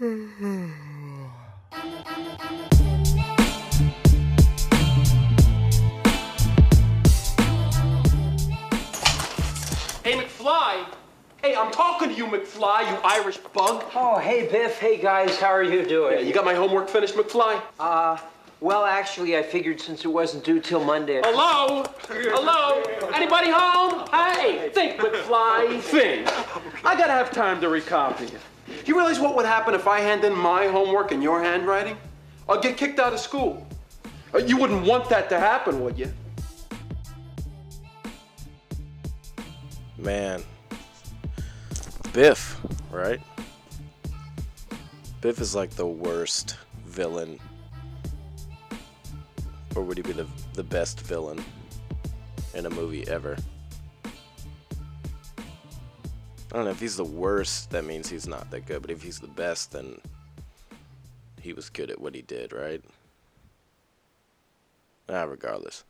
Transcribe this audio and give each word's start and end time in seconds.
Hey, 0.00 0.06
McFly! 10.16 10.86
Hey, 11.42 11.54
I'm 11.54 11.70
talking 11.70 12.08
to 12.08 12.14
you, 12.14 12.26
McFly, 12.26 12.90
you 12.90 12.96
Irish 13.04 13.36
bug. 13.36 13.84
Oh, 13.94 14.18
hey, 14.18 14.48
Biff. 14.48 14.78
Hey, 14.78 14.96
guys. 14.96 15.38
How 15.38 15.48
are 15.48 15.62
you 15.62 15.84
doing? 15.84 16.18
Yeah, 16.18 16.24
you 16.24 16.32
got 16.32 16.46
my 16.46 16.54
homework 16.54 16.88
finished, 16.88 17.14
McFly? 17.14 17.60
Uh, 17.78 18.16
well, 18.60 18.84
actually, 18.84 19.36
I 19.36 19.42
figured 19.42 19.80
since 19.80 20.04
it 20.04 20.08
wasn't 20.08 20.42
due 20.42 20.58
till 20.58 20.82
Monday. 20.82 21.20
Hello? 21.22 21.84
Hello? 22.08 22.82
Anybody 23.14 23.50
home? 23.50 24.08
Hey, 24.10 24.70
think, 24.70 24.98
McFly, 24.98 25.80
think. 25.80 26.26
I 26.84 26.96
gotta 26.96 27.12
have 27.12 27.30
time 27.30 27.60
to 27.60 27.66
recopy 27.66 28.32
it. 28.32 28.40
You 28.84 28.96
realize 28.96 29.20
what 29.20 29.36
would 29.36 29.46
happen 29.46 29.74
if 29.74 29.86
I 29.86 30.00
hand 30.00 30.24
in 30.24 30.34
my 30.36 30.66
homework 30.66 31.12
in 31.12 31.22
your 31.22 31.42
handwriting? 31.42 31.96
I'll 32.48 32.60
get 32.60 32.76
kicked 32.76 32.98
out 32.98 33.12
of 33.12 33.20
school. 33.20 33.66
Uh, 34.34 34.38
You 34.38 34.56
wouldn't 34.56 34.84
want 34.84 35.08
that 35.08 35.28
to 35.28 35.38
happen, 35.38 35.82
would 35.84 35.98
you? 35.98 36.12
Man. 39.96 40.42
Biff, 42.12 42.60
right? 42.90 43.20
Biff 45.20 45.40
is 45.40 45.54
like 45.54 45.70
the 45.70 45.86
worst 45.86 46.56
villain. 46.84 47.38
Or 49.76 49.82
would 49.82 49.96
he 49.96 50.02
be 50.02 50.12
the, 50.12 50.26
the 50.54 50.64
best 50.64 51.00
villain 51.00 51.42
in 52.54 52.66
a 52.66 52.70
movie 52.70 53.06
ever? 53.08 53.36
I 56.52 56.56
don't 56.56 56.66
know 56.66 56.70
if 56.70 56.80
he's 56.80 56.96
the 56.96 57.04
worst, 57.04 57.70
that 57.70 57.86
means 57.86 58.10
he's 58.10 58.28
not 58.28 58.50
that 58.50 58.66
good. 58.66 58.82
But 58.82 58.90
if 58.90 59.02
he's 59.02 59.20
the 59.20 59.26
best, 59.26 59.72
then 59.72 59.98
he 61.40 61.54
was 61.54 61.70
good 61.70 61.90
at 61.90 61.98
what 61.98 62.14
he 62.14 62.20
did, 62.20 62.52
right? 62.52 62.82
Ah, 65.08 65.22
regardless. 65.22 65.82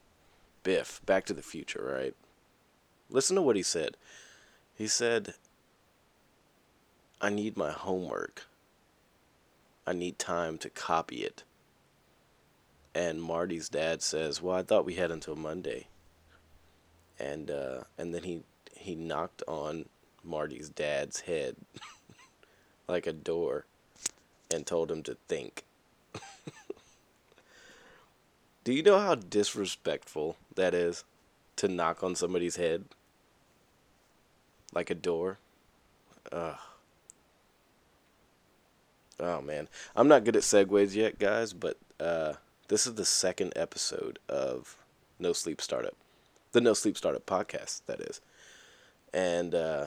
Biff, 0.63 1.05
Back 1.05 1.27
to 1.27 1.35
the 1.35 1.43
Future, 1.43 1.93
right? 1.93 2.15
Listen 3.11 3.35
to 3.35 3.43
what 3.43 3.57
he 3.57 3.63
said. 3.65 3.97
He 4.77 4.87
said, 4.87 5.35
I 7.21 7.29
need 7.29 7.57
my 7.57 7.73
homework. 7.73 8.47
I 9.85 9.93
need 9.95 10.17
time 10.17 10.59
to 10.59 10.71
copy 10.71 11.25
it. 11.25 11.43
And 12.95 13.21
Marty's 13.21 13.69
dad 13.69 14.01
says, 14.01 14.41
Well, 14.41 14.57
I 14.57 14.63
thought 14.63 14.85
we 14.85 14.95
had 14.95 15.11
until 15.11 15.35
Monday. 15.35 15.89
And 17.19 17.51
uh, 17.51 17.81
and 17.99 18.15
then 18.15 18.23
he 18.23 18.43
he 18.77 18.95
knocked 18.95 19.43
on 19.49 19.87
Marty's 20.25 20.69
dad's 20.69 21.21
head 21.21 21.57
like 22.89 23.07
a 23.07 23.13
door 23.13 23.67
and 24.53 24.67
told 24.67 24.91
him 24.91 25.03
to 25.03 25.17
think. 25.29 25.65
Do 28.65 28.73
you 28.73 28.83
know 28.83 28.99
how 28.99 29.15
disrespectful 29.15 30.37
that 30.55 30.75
is 30.75 31.05
to 31.57 31.69
knock 31.69 32.03
on 32.03 32.15
somebody's 32.15 32.57
head? 32.57 32.85
Like 34.73 34.91
a 34.91 34.95
door? 34.95 35.39
Ugh. 36.31 36.59
Oh 39.21 39.41
man. 39.41 39.69
I'm 39.95 40.09
not 40.09 40.25
good 40.25 40.37
at 40.37 40.43
segues 40.43 40.95
yet, 40.95 41.19
guys, 41.19 41.53
but 41.53 41.79
uh, 42.01 42.35
this 42.69 42.87
is 42.87 42.95
the 42.95 43.05
second 43.05 43.53
episode 43.55 44.19
of 44.29 44.77
No 45.19 45.33
Sleep 45.33 45.61
Startup. 45.61 45.95
The 46.53 46.61
No 46.61 46.75
Sleep 46.75 46.97
Startup 46.97 47.25
podcast, 47.25 47.83
that 47.87 48.01
is. 48.01 48.21
And 49.13 49.55
uh, 49.55 49.87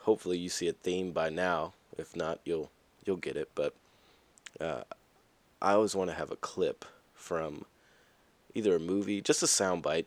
hopefully 0.00 0.38
you 0.38 0.48
see 0.48 0.68
a 0.68 0.72
theme 0.72 1.12
by 1.12 1.30
now. 1.30 1.72
If 1.96 2.16
not, 2.16 2.40
you'll 2.44 2.70
you'll 3.04 3.16
get 3.16 3.36
it. 3.36 3.50
But 3.54 3.74
uh, 4.60 4.82
I 5.60 5.72
always 5.72 5.94
want 5.94 6.10
to 6.10 6.16
have 6.16 6.30
a 6.30 6.36
clip 6.36 6.84
from 7.14 7.64
either 8.54 8.76
a 8.76 8.80
movie, 8.80 9.20
just 9.20 9.42
a 9.42 9.46
soundbite 9.46 10.06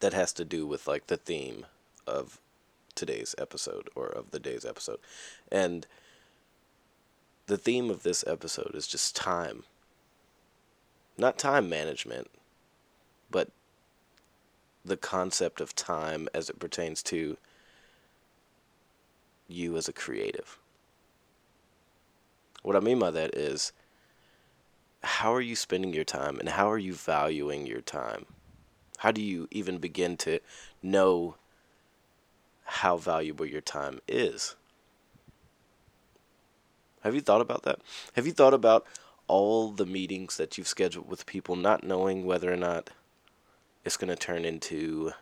that 0.00 0.12
has 0.12 0.32
to 0.34 0.44
do 0.44 0.66
with 0.66 0.86
like 0.86 1.06
the 1.06 1.16
theme 1.16 1.66
of 2.06 2.40
today's 2.94 3.34
episode 3.38 3.88
or 3.94 4.06
of 4.06 4.30
the 4.30 4.40
day's 4.40 4.64
episode. 4.64 4.98
And 5.50 5.86
the 7.46 7.58
theme 7.58 7.90
of 7.90 8.02
this 8.02 8.24
episode 8.26 8.72
is 8.74 8.86
just 8.86 9.16
time. 9.16 9.64
Not 11.18 11.38
time 11.38 11.68
management, 11.68 12.30
but 13.30 13.50
the 14.84 14.96
concept 14.96 15.60
of 15.60 15.74
time 15.74 16.28
as 16.32 16.48
it 16.48 16.58
pertains 16.58 17.02
to 17.04 17.36
you 19.52 19.76
as 19.76 19.88
a 19.88 19.92
creative. 19.92 20.58
What 22.62 22.76
I 22.76 22.80
mean 22.80 22.98
by 22.98 23.10
that 23.10 23.34
is 23.34 23.72
how 25.02 25.34
are 25.34 25.40
you 25.40 25.56
spending 25.56 25.94
your 25.94 26.04
time 26.04 26.38
and 26.38 26.48
how 26.50 26.70
are 26.70 26.78
you 26.78 26.92
valuing 26.92 27.66
your 27.66 27.80
time? 27.80 28.26
How 28.98 29.10
do 29.10 29.22
you 29.22 29.48
even 29.50 29.78
begin 29.78 30.16
to 30.18 30.40
know 30.82 31.36
how 32.64 32.98
valuable 32.98 33.46
your 33.46 33.62
time 33.62 34.00
is? 34.06 34.56
Have 37.02 37.14
you 37.14 37.22
thought 37.22 37.40
about 37.40 37.62
that? 37.62 37.80
Have 38.12 38.26
you 38.26 38.32
thought 38.32 38.52
about 38.52 38.86
all 39.26 39.70
the 39.70 39.86
meetings 39.86 40.36
that 40.36 40.58
you've 40.58 40.68
scheduled 40.68 41.08
with 41.08 41.24
people 41.24 41.56
not 41.56 41.82
knowing 41.82 42.26
whether 42.26 42.52
or 42.52 42.56
not 42.56 42.90
it's 43.84 43.96
going 43.96 44.10
to 44.10 44.16
turn 44.16 44.44
into 44.44 45.12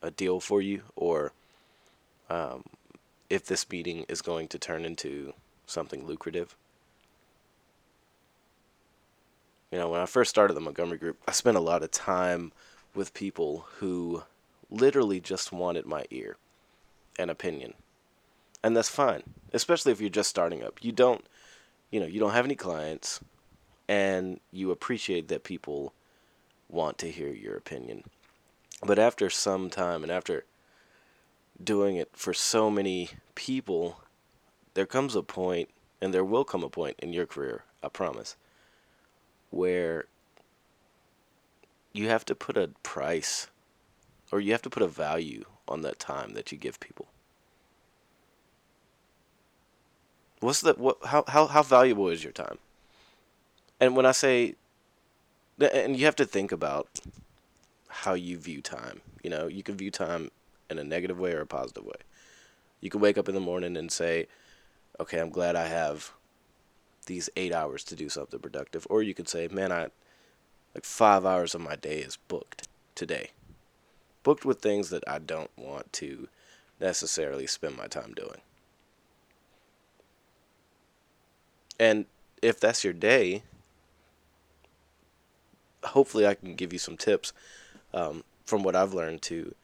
a 0.00 0.10
deal 0.10 0.38
for 0.38 0.62
you 0.62 0.82
or 0.94 1.32
um, 2.30 2.62
if 3.30 3.44
this 3.44 3.68
meeting 3.70 4.04
is 4.08 4.22
going 4.22 4.48
to 4.48 4.58
turn 4.58 4.84
into 4.84 5.32
something 5.66 6.06
lucrative? 6.06 6.56
You 9.70 9.78
know, 9.78 9.88
when 9.90 10.00
I 10.00 10.06
first 10.06 10.30
started 10.30 10.54
the 10.54 10.60
Montgomery 10.60 10.98
Group, 10.98 11.18
I 11.28 11.32
spent 11.32 11.56
a 11.56 11.60
lot 11.60 11.82
of 11.82 11.90
time 11.90 12.52
with 12.94 13.12
people 13.12 13.66
who 13.78 14.22
literally 14.70 15.20
just 15.20 15.52
wanted 15.52 15.86
my 15.86 16.04
ear 16.10 16.36
and 17.18 17.30
opinion. 17.30 17.74
And 18.62 18.76
that's 18.76 18.88
fine, 18.88 19.22
especially 19.52 19.92
if 19.92 20.00
you're 20.00 20.10
just 20.10 20.30
starting 20.30 20.62
up. 20.62 20.78
You 20.82 20.92
don't, 20.92 21.24
you 21.90 22.00
know, 22.00 22.06
you 22.06 22.18
don't 22.18 22.32
have 22.32 22.44
any 22.44 22.56
clients 22.56 23.20
and 23.88 24.40
you 24.52 24.70
appreciate 24.70 25.28
that 25.28 25.44
people 25.44 25.92
want 26.68 26.98
to 26.98 27.10
hear 27.10 27.32
your 27.32 27.56
opinion. 27.56 28.04
But 28.82 28.98
after 28.98 29.30
some 29.30 29.70
time 29.70 30.02
and 30.02 30.12
after 30.12 30.44
doing 31.62 31.96
it 31.96 32.10
for 32.12 32.32
so 32.32 32.70
many 32.70 33.10
people, 33.34 34.00
there 34.74 34.86
comes 34.86 35.14
a 35.14 35.22
point, 35.22 35.68
and 36.00 36.14
there 36.14 36.24
will 36.24 36.44
come 36.44 36.62
a 36.62 36.68
point 36.68 36.96
in 37.00 37.12
your 37.12 37.26
career, 37.26 37.64
I 37.82 37.88
promise, 37.88 38.36
where 39.50 40.06
you 41.92 42.08
have 42.08 42.24
to 42.26 42.34
put 42.34 42.56
a 42.56 42.68
price 42.82 43.48
or 44.30 44.40
you 44.40 44.52
have 44.52 44.62
to 44.62 44.70
put 44.70 44.82
a 44.82 44.88
value 44.88 45.44
on 45.66 45.82
that 45.82 45.98
time 45.98 46.34
that 46.34 46.52
you 46.52 46.58
give 46.58 46.78
people. 46.80 47.06
What's 50.40 50.60
the 50.60 50.74
what 50.74 50.98
how 51.06 51.24
how 51.26 51.46
how 51.46 51.62
valuable 51.62 52.08
is 52.08 52.22
your 52.22 52.32
time? 52.32 52.58
And 53.80 53.96
when 53.96 54.06
I 54.06 54.12
say 54.12 54.54
and 55.58 55.96
you 55.96 56.04
have 56.04 56.16
to 56.16 56.24
think 56.24 56.52
about 56.52 56.88
how 57.88 58.14
you 58.14 58.38
view 58.38 58.60
time. 58.60 59.00
You 59.22 59.30
know, 59.30 59.48
you 59.48 59.62
can 59.62 59.76
view 59.76 59.90
time 59.90 60.30
in 60.70 60.78
a 60.78 60.84
negative 60.84 61.18
way 61.18 61.32
or 61.32 61.40
a 61.40 61.46
positive 61.46 61.84
way. 61.84 61.96
You 62.80 62.90
can 62.90 63.00
wake 63.00 63.18
up 63.18 63.28
in 63.28 63.34
the 63.34 63.40
morning 63.40 63.76
and 63.76 63.90
say, 63.90 64.28
"Okay, 65.00 65.18
I'm 65.18 65.30
glad 65.30 65.56
I 65.56 65.66
have 65.66 66.12
these 67.06 67.30
8 67.36 67.52
hours 67.52 67.84
to 67.84 67.96
do 67.96 68.08
something 68.08 68.40
productive." 68.40 68.86
Or 68.90 69.02
you 69.02 69.14
could 69.14 69.28
say, 69.28 69.48
"Man, 69.48 69.72
I 69.72 69.88
like 70.74 70.84
5 70.84 71.24
hours 71.24 71.54
of 71.54 71.60
my 71.60 71.76
day 71.76 72.00
is 72.00 72.16
booked 72.16 72.68
today." 72.94 73.32
Booked 74.22 74.44
with 74.44 74.60
things 74.60 74.90
that 74.90 75.08
I 75.08 75.18
don't 75.18 75.50
want 75.56 75.92
to 75.94 76.28
necessarily 76.80 77.46
spend 77.46 77.76
my 77.76 77.86
time 77.86 78.12
doing. 78.14 78.40
And 81.78 82.06
if 82.42 82.58
that's 82.60 82.84
your 82.84 82.92
day, 82.92 83.42
hopefully 85.84 86.26
I 86.26 86.34
can 86.34 86.54
give 86.54 86.72
you 86.72 86.78
some 86.78 86.96
tips 86.96 87.32
um, 87.94 88.24
from 88.44 88.62
what 88.62 88.76
I've 88.76 88.94
learned 88.94 89.22
to 89.22 89.54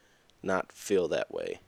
not 0.44 0.73
feel 0.73 1.08
that 1.08 1.32
way. 1.32 1.61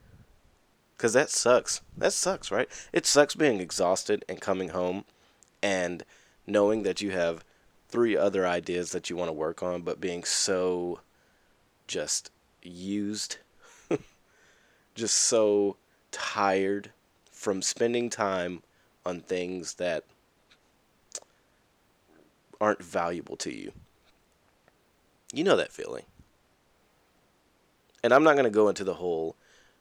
Because 0.96 1.12
that 1.12 1.30
sucks. 1.30 1.82
That 1.96 2.12
sucks, 2.12 2.50
right? 2.50 2.68
It 2.92 3.06
sucks 3.06 3.34
being 3.34 3.60
exhausted 3.60 4.24
and 4.28 4.40
coming 4.40 4.70
home 4.70 5.04
and 5.62 6.04
knowing 6.46 6.82
that 6.84 7.00
you 7.00 7.10
have 7.10 7.44
three 7.88 8.16
other 8.16 8.46
ideas 8.46 8.92
that 8.92 9.10
you 9.10 9.16
want 9.16 9.28
to 9.28 9.32
work 9.32 9.62
on, 9.62 9.82
but 9.82 10.00
being 10.00 10.24
so 10.24 11.00
just 11.86 12.30
used, 12.62 13.38
just 14.94 15.16
so 15.16 15.76
tired 16.10 16.90
from 17.30 17.62
spending 17.62 18.10
time 18.10 18.62
on 19.04 19.20
things 19.20 19.74
that 19.74 20.04
aren't 22.60 22.82
valuable 22.82 23.36
to 23.36 23.54
you. 23.54 23.72
You 25.32 25.44
know 25.44 25.56
that 25.56 25.72
feeling. 25.72 26.04
And 28.02 28.12
I'm 28.12 28.22
not 28.22 28.34
going 28.34 28.44
to 28.44 28.50
go 28.50 28.68
into 28.68 28.84
the 28.84 28.94
whole 28.94 29.36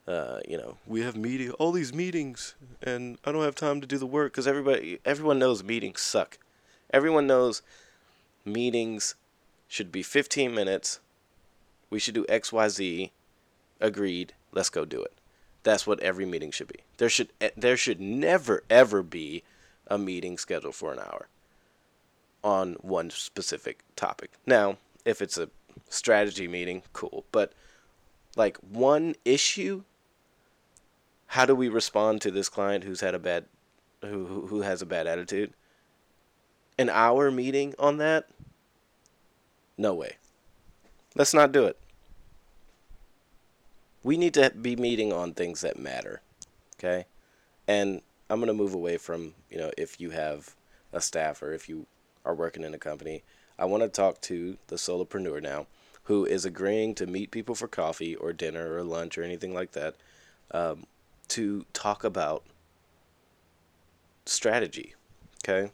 uh, 0.08 0.40
you 0.48 0.58
know, 0.58 0.78
we 0.86 1.02
have 1.02 1.16
meeting, 1.16 1.52
all 1.52 1.72
these 1.72 1.94
meetings, 1.94 2.54
and 2.82 3.18
I 3.26 3.32
don't 3.32 3.44
have 3.44 3.56
time 3.56 3.82
to 3.82 3.88
do 3.88 3.98
the 3.98 4.06
work 4.06 4.34
because 4.34 4.48
everybody, 4.48 5.00
everyone 5.04 5.40
knows 5.40 5.64
meetings 5.64 6.02
suck. 6.02 6.38
Everyone 6.92 7.26
knows 7.26 7.64
meetings 8.44 9.16
should 9.68 9.92
be 9.92 10.04
15 10.04 10.54
minutes. 10.54 11.00
We 11.90 12.00
should 12.00 12.14
do 12.14 12.26
X, 12.30 12.54
Y, 12.54 12.70
Z. 12.70 13.12
Agreed. 13.82 14.34
Let's 14.52 14.70
go 14.70 14.86
do 14.86 15.02
it. 15.02 15.14
That's 15.64 15.88
what 15.88 16.00
every 16.02 16.26
meeting 16.26 16.52
should 16.52 16.68
be. 16.68 16.82
There 16.98 17.10
should 17.10 17.30
eh, 17.42 17.50
there 17.58 17.76
should 17.76 18.00
never 18.00 18.64
ever 18.70 19.02
be 19.02 19.44
a 19.88 19.98
meeting 19.98 20.38
scheduled 20.38 20.76
for 20.76 20.94
an 20.94 21.00
hour 21.00 21.28
on 22.44 22.74
one 22.82 23.10
specific 23.10 23.80
topic. 23.96 24.32
Now, 24.46 24.78
if 25.04 25.22
it's 25.22 25.38
a 25.38 25.50
strategy 25.90 26.48
meeting, 26.48 26.84
cool. 26.94 27.26
But 27.32 27.52
like 28.36 28.58
one 28.58 29.16
issue, 29.24 29.84
how 31.28 31.46
do 31.46 31.56
we 31.56 31.70
respond 31.70 32.22
to 32.22 32.32
this 32.32 32.50
client 32.50 32.84
who's 32.84 33.02
had 33.02 33.16
a 33.16 33.20
bad 33.20 33.46
who 34.02 34.48
who, 34.48 34.62
has 34.62 34.82
a 34.82 34.86
bad 34.86 35.08
attitude? 35.08 35.54
An 36.78 36.90
hour 36.90 37.32
meeting 37.32 37.74
on 37.80 37.98
that? 37.98 38.28
No 39.78 39.94
way. 39.94 40.18
Let's 41.16 41.34
not 41.34 41.52
do 41.52 41.66
it. 41.66 41.78
We 44.04 44.18
need 44.18 44.34
to 44.36 44.50
be 44.50 44.76
meeting 44.76 45.12
on 45.12 45.34
things 45.34 45.62
that 45.62 45.80
matter. 45.80 46.22
Okay? 46.78 47.06
And 47.68 48.02
I'm 48.30 48.40
going 48.40 48.48
to 48.48 48.54
move 48.54 48.74
away 48.74 48.98
from, 48.98 49.34
you 49.50 49.58
know, 49.58 49.72
if 49.78 50.00
you 50.00 50.12
have 50.12 50.56
a 50.94 51.02
staff 51.02 51.42
or 51.42 51.54
if 51.54 51.68
you 51.68 51.88
are 52.26 52.34
working 52.34 52.64
in 52.64 52.74
a 52.74 52.80
company. 52.80 53.24
I 53.58 53.66
want 53.66 53.84
to 53.84 53.90
talk 53.90 54.20
to 54.22 54.58
the 54.68 54.76
solopreneur 54.76 55.42
now 55.42 55.68
who 56.06 56.26
is 56.26 56.46
agreeing 56.46 56.96
to 56.96 57.06
meet 57.06 57.32
people 57.32 57.56
for 57.56 57.68
coffee 57.68 58.16
or 58.16 58.32
dinner 58.32 58.76
or 58.76 58.84
lunch 58.84 59.18
or 59.18 59.24
anything 59.24 59.54
like 59.54 59.72
that 59.72 59.96
um, 60.52 60.86
to 61.28 61.66
talk 61.74 62.04
about 62.04 62.44
strategy. 64.26 64.94
Okay? 65.44 65.72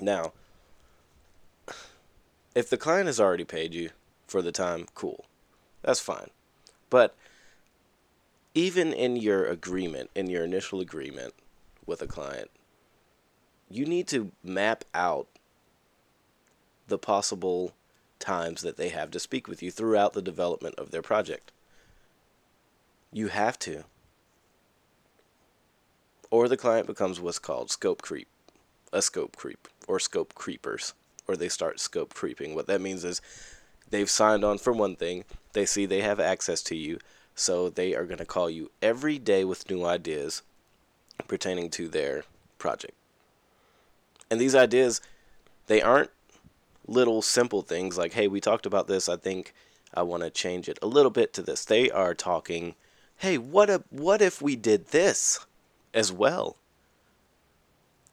Now, 0.00 0.32
if 2.54 2.70
the 2.70 2.76
client 2.76 3.06
has 3.06 3.20
already 3.20 3.44
paid 3.44 3.74
you 3.74 3.90
for 4.26 4.42
the 4.42 4.52
time, 4.52 4.86
cool. 4.94 5.26
That's 5.82 6.00
fine. 6.00 6.30
But 6.90 7.16
even 8.54 8.92
in 8.92 9.16
your 9.16 9.46
agreement, 9.46 10.10
in 10.14 10.28
your 10.28 10.44
initial 10.44 10.80
agreement 10.80 11.34
with 11.86 12.02
a 12.02 12.06
client, 12.06 12.50
you 13.70 13.86
need 13.86 14.08
to 14.08 14.32
map 14.42 14.84
out 14.94 15.28
the 16.86 16.98
possible 16.98 17.72
times 18.18 18.62
that 18.62 18.76
they 18.76 18.88
have 18.88 19.10
to 19.12 19.20
speak 19.20 19.48
with 19.48 19.62
you 19.62 19.70
throughout 19.70 20.12
the 20.12 20.22
development 20.22 20.74
of 20.76 20.90
their 20.90 21.02
project. 21.02 21.52
You 23.12 23.28
have 23.28 23.58
to. 23.60 23.84
Or 26.30 26.48
the 26.48 26.56
client 26.56 26.86
becomes 26.86 27.20
what's 27.20 27.38
called 27.38 27.70
scope 27.70 28.02
creep, 28.02 28.28
a 28.92 29.00
scope 29.00 29.36
creep, 29.36 29.68
or 29.86 29.98
scope 29.98 30.34
creepers, 30.34 30.94
or 31.26 31.36
they 31.36 31.48
start 31.48 31.80
scope 31.80 32.12
creeping. 32.12 32.54
What 32.54 32.66
that 32.66 32.80
means 32.80 33.04
is 33.04 33.22
they've 33.88 34.10
signed 34.10 34.44
on 34.44 34.58
for 34.58 34.72
one 34.72 34.96
thing, 34.96 35.24
they 35.54 35.64
see 35.64 35.86
they 35.86 36.02
have 36.02 36.20
access 36.20 36.62
to 36.64 36.76
you, 36.76 36.98
so 37.34 37.70
they 37.70 37.94
are 37.94 38.04
going 38.04 38.18
to 38.18 38.26
call 38.26 38.50
you 38.50 38.70
every 38.82 39.18
day 39.18 39.44
with 39.44 39.70
new 39.70 39.84
ideas 39.84 40.42
pertaining 41.26 41.70
to 41.70 41.88
their 41.88 42.24
project. 42.58 42.94
And 44.30 44.40
these 44.40 44.54
ideas, 44.54 45.00
they 45.66 45.80
aren't 45.80 46.10
little 46.88 47.22
simple 47.22 47.62
things 47.62 47.98
like, 47.98 48.14
hey, 48.14 48.26
we 48.26 48.40
talked 48.40 48.66
about 48.66 48.88
this. 48.88 49.08
I 49.08 49.16
think 49.16 49.54
I 49.94 50.02
want 50.02 50.22
to 50.22 50.30
change 50.30 50.68
it 50.68 50.78
a 50.82 50.86
little 50.86 51.10
bit 51.10 51.32
to 51.34 51.42
this. 51.42 51.64
They 51.64 51.90
are 51.90 52.14
talking, 52.14 52.74
hey, 53.18 53.38
what 53.38 53.70
a, 53.70 53.84
what 53.90 54.22
if 54.22 54.42
we 54.42 54.56
did 54.56 54.88
this 54.88 55.46
as 55.94 56.10
well? 56.10 56.56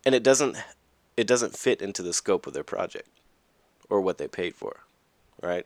And 0.06 0.14
it 0.14 0.22
doesn't 0.22 0.58
it 1.18 1.28
doesn't 1.28 1.58
fit 1.58 1.82
into 1.82 2.04
the 2.04 2.14
scope 2.14 2.46
of 2.46 2.54
their 2.54 2.64
project 2.64 3.08
or 3.90 4.02
what 4.02 4.18
they 4.18 4.28
paid 4.28 4.54
for, 4.54 4.82
right? 5.42 5.66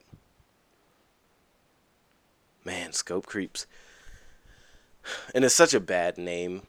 Man, 2.64 2.94
scope 2.94 3.26
creeps. 3.26 3.66
And 5.34 5.44
it's 5.44 5.56
such 5.56 5.74
a 5.74 5.80
bad 5.80 6.18
name, 6.18 6.64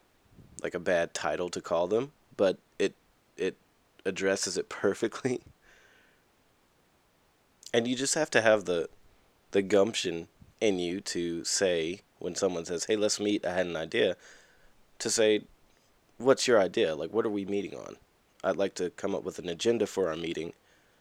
like 0.62 0.74
a 0.74 0.80
bad 0.80 1.12
title 1.12 1.50
to 1.50 1.60
call 1.60 1.86
them, 1.86 2.12
but 2.36 2.58
it 2.78 2.94
it 3.36 3.56
addresses 4.04 4.56
it 4.56 4.68
perfectly 4.68 5.42
and 7.72 7.86
you 7.86 7.94
just 7.94 8.14
have 8.14 8.30
to 8.30 8.40
have 8.40 8.64
the 8.64 8.88
the 9.52 9.62
gumption 9.62 10.28
in 10.60 10.78
you 10.78 11.00
to 11.00 11.44
say 11.44 12.00
when 12.18 12.34
someone 12.34 12.64
says, 12.64 12.84
"Hey, 12.84 12.96
let's 12.96 13.20
meet. 13.20 13.44
I 13.46 13.54
had 13.54 13.66
an 13.66 13.76
idea." 13.76 14.16
To 14.98 15.10
say, 15.10 15.44
"What's 16.18 16.46
your 16.46 16.60
idea? 16.60 16.94
Like, 16.94 17.12
what 17.12 17.26
are 17.26 17.30
we 17.30 17.44
meeting 17.44 17.74
on?" 17.74 17.96
I'd 18.42 18.56
like 18.56 18.74
to 18.76 18.90
come 18.90 19.14
up 19.14 19.22
with 19.22 19.38
an 19.38 19.48
agenda 19.48 19.86
for 19.86 20.08
our 20.08 20.16
meeting, 20.16 20.52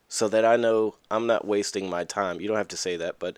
so 0.07 0.27
that 0.29 0.45
I 0.45 0.55
know 0.55 0.95
I'm 1.09 1.27
not 1.27 1.45
wasting 1.45 1.89
my 1.89 2.03
time. 2.03 2.41
You 2.41 2.47
don't 2.47 2.57
have 2.57 2.67
to 2.69 2.77
say 2.77 2.97
that, 2.97 3.19
but 3.19 3.37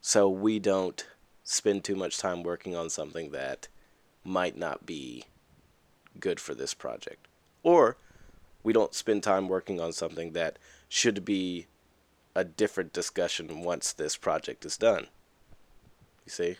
so 0.00 0.28
we 0.28 0.58
don't 0.58 1.06
spend 1.44 1.84
too 1.84 1.96
much 1.96 2.18
time 2.18 2.42
working 2.42 2.76
on 2.76 2.90
something 2.90 3.30
that 3.32 3.68
might 4.24 4.56
not 4.56 4.86
be 4.86 5.24
good 6.18 6.40
for 6.40 6.54
this 6.54 6.74
project, 6.74 7.26
or 7.62 7.96
we 8.62 8.72
don't 8.72 8.94
spend 8.94 9.22
time 9.22 9.48
working 9.48 9.80
on 9.80 9.92
something 9.92 10.32
that 10.32 10.58
should 10.88 11.24
be 11.24 11.66
a 12.34 12.44
different 12.44 12.92
discussion 12.92 13.62
once 13.62 13.92
this 13.92 14.16
project 14.16 14.64
is 14.64 14.76
done. 14.76 15.08
You 16.24 16.30
see? 16.30 16.56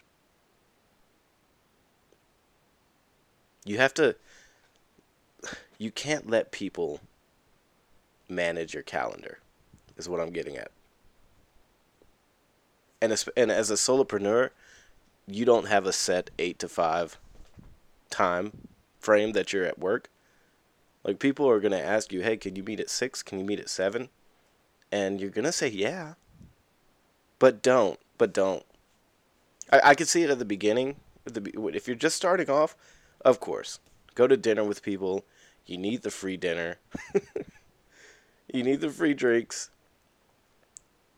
You 3.64 3.78
have 3.78 3.94
to 3.94 4.16
you 5.78 5.90
can't 5.90 6.28
let 6.28 6.52
people 6.52 7.00
manage 8.28 8.74
your 8.74 8.82
calendar 8.82 9.38
is 9.96 10.08
what 10.08 10.20
I'm 10.20 10.30
getting 10.30 10.56
at. 10.56 10.70
And 13.00 13.12
as, 13.12 13.28
and 13.36 13.50
as 13.50 13.70
a 13.70 13.74
solopreneur, 13.74 14.50
you 15.26 15.44
don't 15.44 15.68
have 15.68 15.86
a 15.86 15.92
set 15.92 16.30
8 16.38 16.58
to 16.58 16.68
5 16.68 17.18
time 18.10 18.68
frame 18.98 19.32
that 19.32 19.52
you're 19.52 19.64
at 19.64 19.78
work. 19.78 20.10
Like 21.02 21.18
people 21.18 21.48
are 21.48 21.60
going 21.60 21.72
to 21.72 21.80
ask 21.80 22.12
you, 22.12 22.20
"Hey, 22.20 22.36
can 22.36 22.56
you 22.56 22.62
meet 22.62 22.80
at 22.80 22.90
6? 22.90 23.22
Can 23.22 23.38
you 23.38 23.44
meet 23.44 23.60
at 23.60 23.70
7?" 23.70 24.10
And 24.92 25.20
you're 25.20 25.30
gonna 25.30 25.52
say 25.52 25.68
yeah. 25.68 26.14
But 27.38 27.62
don't 27.62 27.98
but 28.18 28.32
don't. 28.32 28.64
I, 29.72 29.80
I 29.84 29.94
could 29.94 30.08
see 30.08 30.22
it 30.22 30.30
at 30.30 30.38
the 30.38 30.44
beginning 30.44 30.96
if 31.26 31.86
you're 31.86 31.96
just 31.96 32.16
starting 32.16 32.50
off 32.50 32.76
of 33.22 33.40
course. 33.40 33.78
Go 34.14 34.26
to 34.26 34.36
dinner 34.36 34.64
with 34.64 34.82
people. 34.82 35.24
You 35.66 35.78
need 35.78 36.02
the 36.02 36.10
free 36.10 36.36
dinner. 36.36 36.78
You 38.52 38.64
need 38.64 38.80
the 38.80 38.90
free 38.90 39.14
drinks. 39.14 39.70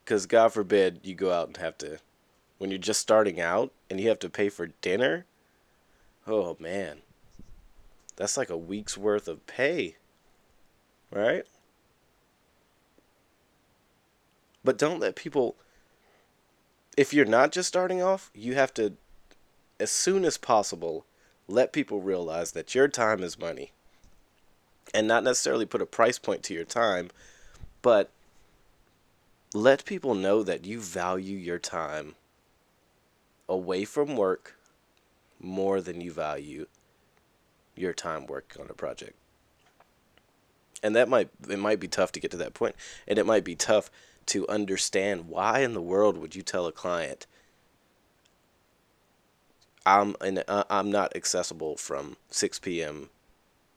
Because 0.05 0.27
god 0.27 0.53
forbid 0.53 1.01
you 1.03 1.15
go 1.15 1.33
out 1.33 1.47
and 1.47 1.57
have 1.57 1.79
to 1.79 1.99
when 2.59 2.71
you're 2.71 2.79
just 2.79 3.01
starting 3.01 3.41
out 3.41 3.73
and 3.89 4.01
you 4.01 4.09
have 4.09 4.19
to 4.21 4.29
pay 4.29 4.49
for 4.49 4.67
dinner? 4.81 5.25
Oh 6.27 6.57
man. 6.61 6.99
That's 8.17 8.37
like 8.37 8.51
a 8.51 8.57
week's 8.57 8.99
worth 8.99 9.29
of 9.29 9.47
pay 9.47 9.97
right 11.11 11.45
but 14.65 14.79
don't 14.79 15.01
let 15.01 15.17
people 15.17 15.57
if 16.97 17.15
you're 17.15 17.25
not 17.25 17.53
just 17.53 17.69
starting 17.69 18.03
off, 18.03 18.31
you 18.35 18.55
have 18.55 18.75
to 18.75 18.95
as 19.81 19.91
soon 19.91 20.25
as 20.25 20.37
possible 20.37 21.07
let 21.49 21.73
people 21.73 22.01
realize 22.01 22.53
that 22.53 22.75
your 22.75 22.89
time 22.89 23.23
is 23.23 23.39
money. 23.39 23.73
And 24.95 25.09
not 25.09 25.25
necessarily 25.25 25.65
put 25.65 25.83
a 25.83 25.87
price 25.87 26.19
point 26.19 26.43
to 26.45 26.55
your 26.55 26.65
time, 26.65 27.11
but 27.81 28.11
let 29.55 29.85
people 29.85 30.15
know 30.15 30.43
that 30.43 30.65
you 30.65 30.81
value 30.81 31.37
your 31.37 31.59
time 31.59 32.15
away 33.49 33.85
from 33.85 34.17
work 34.17 34.57
more 35.41 35.81
than 35.81 36.01
you 36.01 36.13
value 36.13 36.67
your 37.75 37.93
time 37.93 38.27
working 38.27 38.63
on 38.63 38.71
a 38.71 38.75
project. 38.75 39.15
And 40.83 40.95
that 40.97 41.09
might 41.09 41.31
it 41.49 41.59
might 41.59 41.81
be 41.81 41.89
tough 41.89 42.13
to 42.13 42.21
get 42.21 42.31
to 42.33 42.37
that 42.39 42.55
point, 42.55 42.75
and 43.07 43.19
it 43.19 43.27
might 43.27 43.45
be 43.45 43.55
tough 43.55 43.91
to 44.27 44.49
understand 44.49 45.29
why 45.29 45.61
in 45.61 45.75
the 45.75 45.83
world 45.83 46.17
would 46.19 46.35
you 46.35 46.43
tell 46.43 46.67
a 46.67 46.73
client 46.73 47.27
I'm 49.85 50.15
in, 50.23 50.43
uh, 50.47 50.65
I'm 50.71 50.91
not 50.91 51.17
accessible 51.17 51.77
from 51.77 52.17
6 52.31 52.61
p.m. 52.61 53.11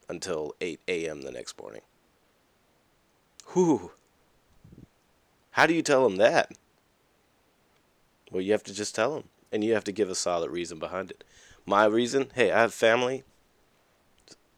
until 0.08 0.54
8 0.62 0.80
a.m. 0.88 1.24
the 1.24 1.32
next 1.32 1.60
morning. 1.60 1.82
Whew. 3.54 3.92
How 5.52 5.66
do 5.66 5.74
you 5.74 5.82
tell 5.82 6.08
them 6.08 6.18
that? 6.18 6.52
Well, 8.32 8.42
you 8.42 8.52
have 8.52 8.64
to 8.64 8.74
just 8.74 8.94
tell 8.94 9.16
them, 9.16 9.30
and 9.52 9.64
you 9.64 9.74
have 9.74 9.84
to 9.86 9.92
give 9.92 10.10
a 10.10 10.16
solid 10.16 10.52
reason 10.52 10.78
behind 10.78 11.10
it. 11.10 11.24
My 11.66 11.86
reason, 11.86 12.30
hey, 12.36 12.52
I 12.52 12.62
have 12.62 12.74
family. 12.74 13.24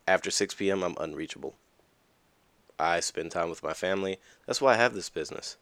After 0.08 0.32
6 0.32 0.56
p.m., 0.56 0.84
I'm 0.84 0.98
unreachable. 1.00 1.56
I 2.80 3.00
spend 3.00 3.32
time 3.32 3.50
with 3.50 3.64
my 3.64 3.74
family. 3.74 4.20
That's 4.46 4.62
why 4.62 4.74
I 4.74 4.78
have 4.78 4.94
this 4.94 5.10
business 5.10 5.58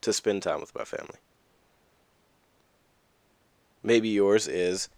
to 0.00 0.12
spend 0.12 0.42
time 0.42 0.60
with 0.60 0.74
my 0.74 0.84
family. 0.84 1.18
Maybe 3.82 4.08
yours 4.08 4.48
is 4.48 4.88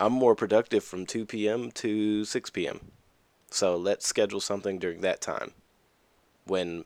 I'm 0.00 0.12
more 0.12 0.34
productive 0.34 0.84
from 0.84 1.06
2 1.06 1.26
p.m. 1.26 1.70
to 1.72 2.24
6 2.24 2.50
p.m. 2.50 2.80
So 3.50 3.76
let's 3.76 4.06
schedule 4.06 4.40
something 4.40 4.78
during 4.78 5.00
that 5.00 5.20
time 5.20 5.52
when 6.48 6.84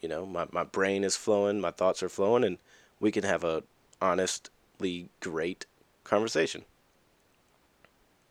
you 0.00 0.08
know 0.08 0.24
my, 0.24 0.46
my 0.52 0.64
brain 0.64 1.04
is 1.04 1.16
flowing, 1.16 1.60
my 1.60 1.70
thoughts 1.70 2.02
are 2.02 2.08
flowing, 2.08 2.44
and 2.44 2.58
we 3.00 3.10
can 3.10 3.24
have 3.24 3.44
a 3.44 3.62
honestly 4.00 5.08
great 5.20 5.66
conversation. 6.04 6.64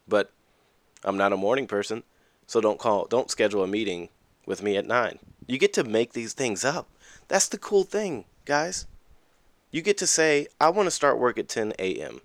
But 0.08 0.32
I'm 1.04 1.18
not 1.18 1.34
a 1.34 1.38
morning 1.38 1.68
person, 1.68 2.04
so 2.46 2.62
don't 2.62 2.80
call 2.80 3.06
don't 3.06 3.32
schedule 3.32 3.64
a 3.64 3.68
meeting 3.68 4.10
with 4.46 4.64
me 4.64 4.78
at 4.78 4.86
9. 4.86 5.20
You 5.48 5.58
get 5.58 5.74
to 5.74 5.84
make 5.84 6.14
these 6.14 6.34
things 6.34 6.64
up. 6.64 6.90
That's 7.28 7.48
the 7.48 7.58
cool 7.58 7.84
thing, 7.84 8.26
guys. 8.46 8.88
You 9.72 9.82
get 9.82 9.98
to 9.98 10.08
say, 10.08 10.48
I 10.60 10.70
want 10.70 10.88
to 10.88 10.92
start 10.92 11.20
work 11.20 11.38
at 11.38 11.50
10 11.50 11.74
a.m. 11.78 12.22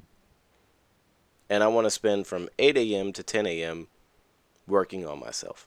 And 1.51 1.63
I 1.63 1.67
want 1.69 1.87
to 1.87 1.91
spend 1.91 2.27
from 2.27 2.49
8 2.59 2.77
a.m. 2.77 3.13
to 3.13 3.23
10 3.23 3.47
a.m. 3.47 3.89
working 4.67 5.07
on 5.07 5.21
myself. 5.21 5.67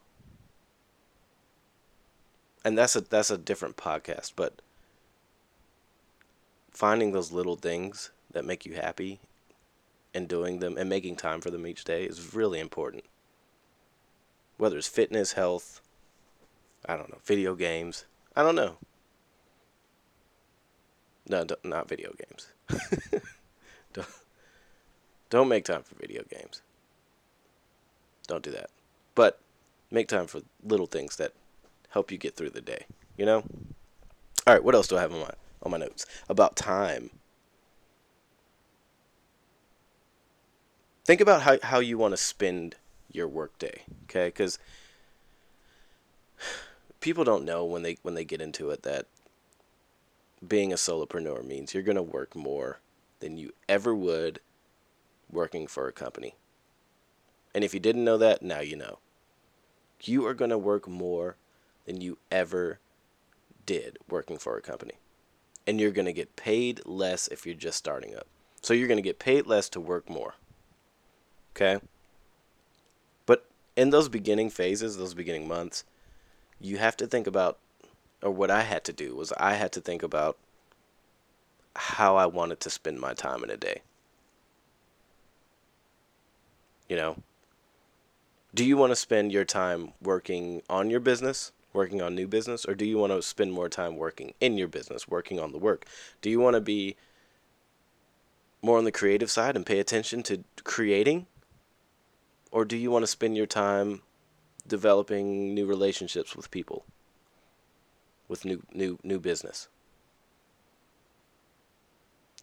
And 2.63 2.77
that's 2.77 2.96
a 2.96 3.01
that's 3.01 3.30
a 3.30 3.38
different 3.38 3.77
podcast, 3.77 4.32
but 4.36 4.62
finding 6.72 7.12
those 7.12 7.32
little 7.32 7.56
things 7.56 8.10
that 8.32 8.44
make 8.44 8.65
you 8.65 8.74
happy 8.74 9.20
and 10.15 10.27
doing 10.27 10.60
them 10.60 10.75
and 10.77 10.89
making 10.89 11.18
time 11.18 11.42
for 11.42 11.51
them 11.51 11.68
each 11.68 11.84
day 11.84 12.06
is 12.06 12.34
really 12.34 12.60
important. 12.60 13.04
Whether 14.58 14.77
it's 14.77 14.88
fitness, 14.88 15.34
health, 15.34 15.82
I 16.88 16.96
don't 16.96 17.12
know, 17.12 17.20
video 17.24 17.54
games, 17.54 18.06
I 18.36 18.42
don't 18.42 18.56
know. 18.56 18.77
No, 21.27 21.46
not 21.63 21.89
video 21.89 22.13
games. 22.13 22.48
don't, 23.94 24.08
don't 25.29 25.48
make 25.48 25.65
time 25.65 25.84
for 25.84 25.96
video 25.96 26.24
games. 26.29 26.62
Don't 28.27 28.44
do 28.44 28.51
that. 28.51 28.70
But 29.15 29.39
make 29.89 30.08
time 30.08 30.27
for 30.27 30.41
little 30.63 30.86
things 30.86 31.15
that 31.15 31.34
help 31.89 32.12
you 32.12 32.17
get 32.17 32.36
through 32.36 32.51
the 32.51 32.62
day, 32.62 32.86
you 33.17 33.25
know? 33.25 33.44
All 34.48 34.53
right, 34.53 34.63
what 34.63 34.75
else 34.75 34.88
do 34.88 34.98
I 34.98 35.01
have 35.01 35.13
on 35.13 35.22
my 35.22 35.32
on 35.63 35.72
my 35.72 35.77
notes 35.77 36.05
about 36.29 36.55
time? 36.55 37.10
Think 41.05 41.22
about 41.22 41.41
how 41.41 41.58
how 41.63 41.79
you 41.79 41.98
want 41.98 42.12
to 42.12 42.17
spend 42.17 42.75
your 43.12 43.27
workday, 43.27 43.82
okay? 44.03 44.29
Cuz 44.29 44.60
people 47.00 47.24
don't 47.24 47.46
know 47.46 47.65
when 47.65 47.82
they 47.82 47.98
when 48.03 48.13
they 48.13 48.25
get 48.25 48.41
into 48.41 48.70
it 48.70 48.84
that 48.84 49.08
being 50.46 50.72
a 50.72 50.75
solopreneur 50.75 51.44
means 51.46 51.74
you're 51.74 51.84
going 51.84 51.96
to 51.96 52.04
work 52.04 52.36
more 52.36 52.80
than 53.20 53.38
you 53.38 53.54
ever 53.68 53.94
would 53.96 54.39
working 55.32 55.68
for 55.68 55.88
a 55.88 55.94
company. 55.94 56.36
And 57.54 57.63
if 57.63 57.74
you 57.74 57.80
didn't 57.80 58.04
know 58.04 58.18
that, 58.18 58.42
now 58.42 58.60
you 58.60 58.75
know. 58.75 59.00
You 60.01 60.25
are 60.27 60.34
going 60.34 60.51
to 60.51 60.58
work 60.58 60.88
more 60.88 61.38
than 61.86 62.01
you 62.01 62.18
ever 62.30 62.80
did 63.65 63.98
working 64.10 64.38
for 64.38 64.58
a 64.58 64.62
company. 64.62 64.96
And 65.65 65.80
you're 65.80 65.92
going 65.92 66.06
to 66.06 66.13
get 66.13 66.36
paid 66.36 66.82
less 66.86 67.27
if 67.27 67.46
you're 67.46 67.56
just 67.56 67.77
starting 67.77 68.15
up. 68.15 68.27
So 68.62 68.74
you're 68.74 68.88
going 68.88 68.98
to 68.98 69.01
get 69.01 69.20
paid 69.20 69.48
less 69.48 69.70
to 69.70 69.80
work 69.80 70.10
more. 70.10 70.36
Okay? 71.56 71.80
But 73.25 73.46
in 73.75 73.89
those 73.89 74.10
beginning 74.10 74.50
phases, 74.50 74.98
those 74.98 75.13
beginning 75.13 75.48
months, 75.48 75.86
you 76.60 76.77
have 76.77 76.98
to 76.98 77.08
think 77.08 77.25
about 77.25 77.58
or 78.25 78.32
what 78.32 78.50
I 78.50 78.63
had 78.63 78.84
to 78.86 78.91
do 78.91 79.15
was 79.15 79.32
I 79.34 79.53
had 79.53 79.72
to 79.74 79.82
think 79.82 80.01
about 80.01 80.36
how 81.75 82.15
I 82.15 82.25
wanted 82.25 82.60
to 82.62 82.72
spend 82.72 83.00
my 83.00 83.13
time 83.13 83.44
in 83.44 83.51
a 83.51 83.55
day. 83.55 83.84
You 86.89 86.96
know, 86.96 87.17
do 88.55 88.65
you 88.65 88.77
want 88.77 88.89
to 88.89 88.96
spend 88.96 89.32
your 89.32 89.46
time 89.46 89.94
working 90.01 90.63
on 90.72 90.89
your 90.89 91.00
business, 91.00 91.51
working 91.72 92.01
on 92.01 92.15
new 92.15 92.27
business, 92.27 92.65
or 92.65 92.74
do 92.74 92.84
you 92.84 92.98
want 92.98 93.13
to 93.13 93.22
spend 93.22 93.53
more 93.53 93.70
time 93.70 93.96
working 93.96 94.34
in 94.41 94.58
your 94.58 94.70
business, 94.70 95.08
working 95.08 95.39
on 95.39 95.51
the 95.51 95.60
work? 95.60 95.86
Do 96.24 96.32
you 96.32 96.39
want 96.39 96.55
to 96.55 96.62
be 96.62 96.96
more 98.63 98.79
on 98.79 98.86
the 98.86 98.91
creative 98.91 99.29
side 99.29 99.55
and 99.55 99.67
pay 99.67 99.77
attention 99.77 100.24
to 100.24 100.44
creating? 100.63 101.27
Or 102.51 102.65
do 102.65 102.75
you 102.75 102.89
want 102.89 103.03
to 103.03 103.08
spend 103.08 103.38
your 103.38 103.46
time 103.46 104.01
developing 104.65 105.53
new 105.53 105.67
relationships 105.67 106.36
with 106.36 106.50
people? 106.50 106.86
With 108.27 108.46
new 108.46 108.63
new 108.74 109.00
new 109.03 109.20
business. 109.20 109.67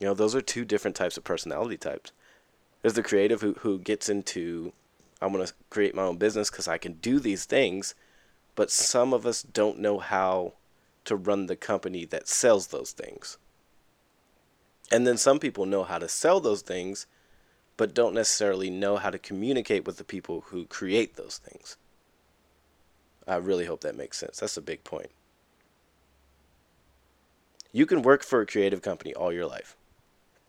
You 0.01 0.07
know, 0.07 0.15
those 0.15 0.35
are 0.35 0.41
two 0.41 0.65
different 0.65 0.97
types 0.97 1.17
of 1.17 1.25
personality 1.25 1.77
types. 1.77 2.13
There's 2.81 2.95
the 2.95 3.03
creative 3.03 3.41
who 3.41 3.55
who 3.55 3.79
gets 3.79 4.09
into 4.09 4.73
I'm 5.21 5.33
going 5.33 5.47
to 5.47 5.53
create 5.71 5.95
my 5.95 6.03
own 6.03 6.17
business 6.17 6.51
cuz 6.51 6.67
I 6.67 6.79
can 6.79 6.95
do 6.95 7.21
these 7.21 7.45
things, 7.45 7.95
but 8.55 8.71
some 8.71 9.13
of 9.13 9.27
us 9.27 9.43
don't 9.43 9.79
know 9.79 9.99
how 9.99 10.55
to 11.05 11.17
run 11.17 11.47
the 11.47 11.57
company 11.57 12.05
that 12.07 12.29
sells 12.29 12.69
those 12.69 12.93
things. 12.93 13.39
And 14.91 15.07
then 15.07 15.17
some 15.17 15.39
people 15.39 15.67
know 15.67 15.85
how 15.85 15.99
to 15.99 16.09
sell 16.09 16.41
those 16.41 16.63
things, 16.63 17.07
but 17.77 17.95
don't 17.95 18.15
necessarily 18.15 18.71
know 18.71 18.97
how 18.97 19.11
to 19.11 19.19
communicate 19.19 19.87
with 19.87 19.97
the 19.97 20.05
people 20.05 20.43
who 20.49 20.67
create 20.67 21.17
those 21.17 21.39
things. 21.39 21.77
I 23.27 23.37
really 23.37 23.67
hope 23.67 23.81
that 23.83 23.97
makes 23.97 24.19
sense. 24.19 24.41
That's 24.41 24.57
a 24.57 24.63
big 24.63 24.85
point. 24.85 25.11
You 27.73 27.87
can 27.87 28.03
work 28.03 28.23
for 28.23 28.41
a 28.41 28.47
creative 28.47 28.83
company 28.83 29.15
all 29.15 29.33
your 29.33 29.47
life 29.47 29.77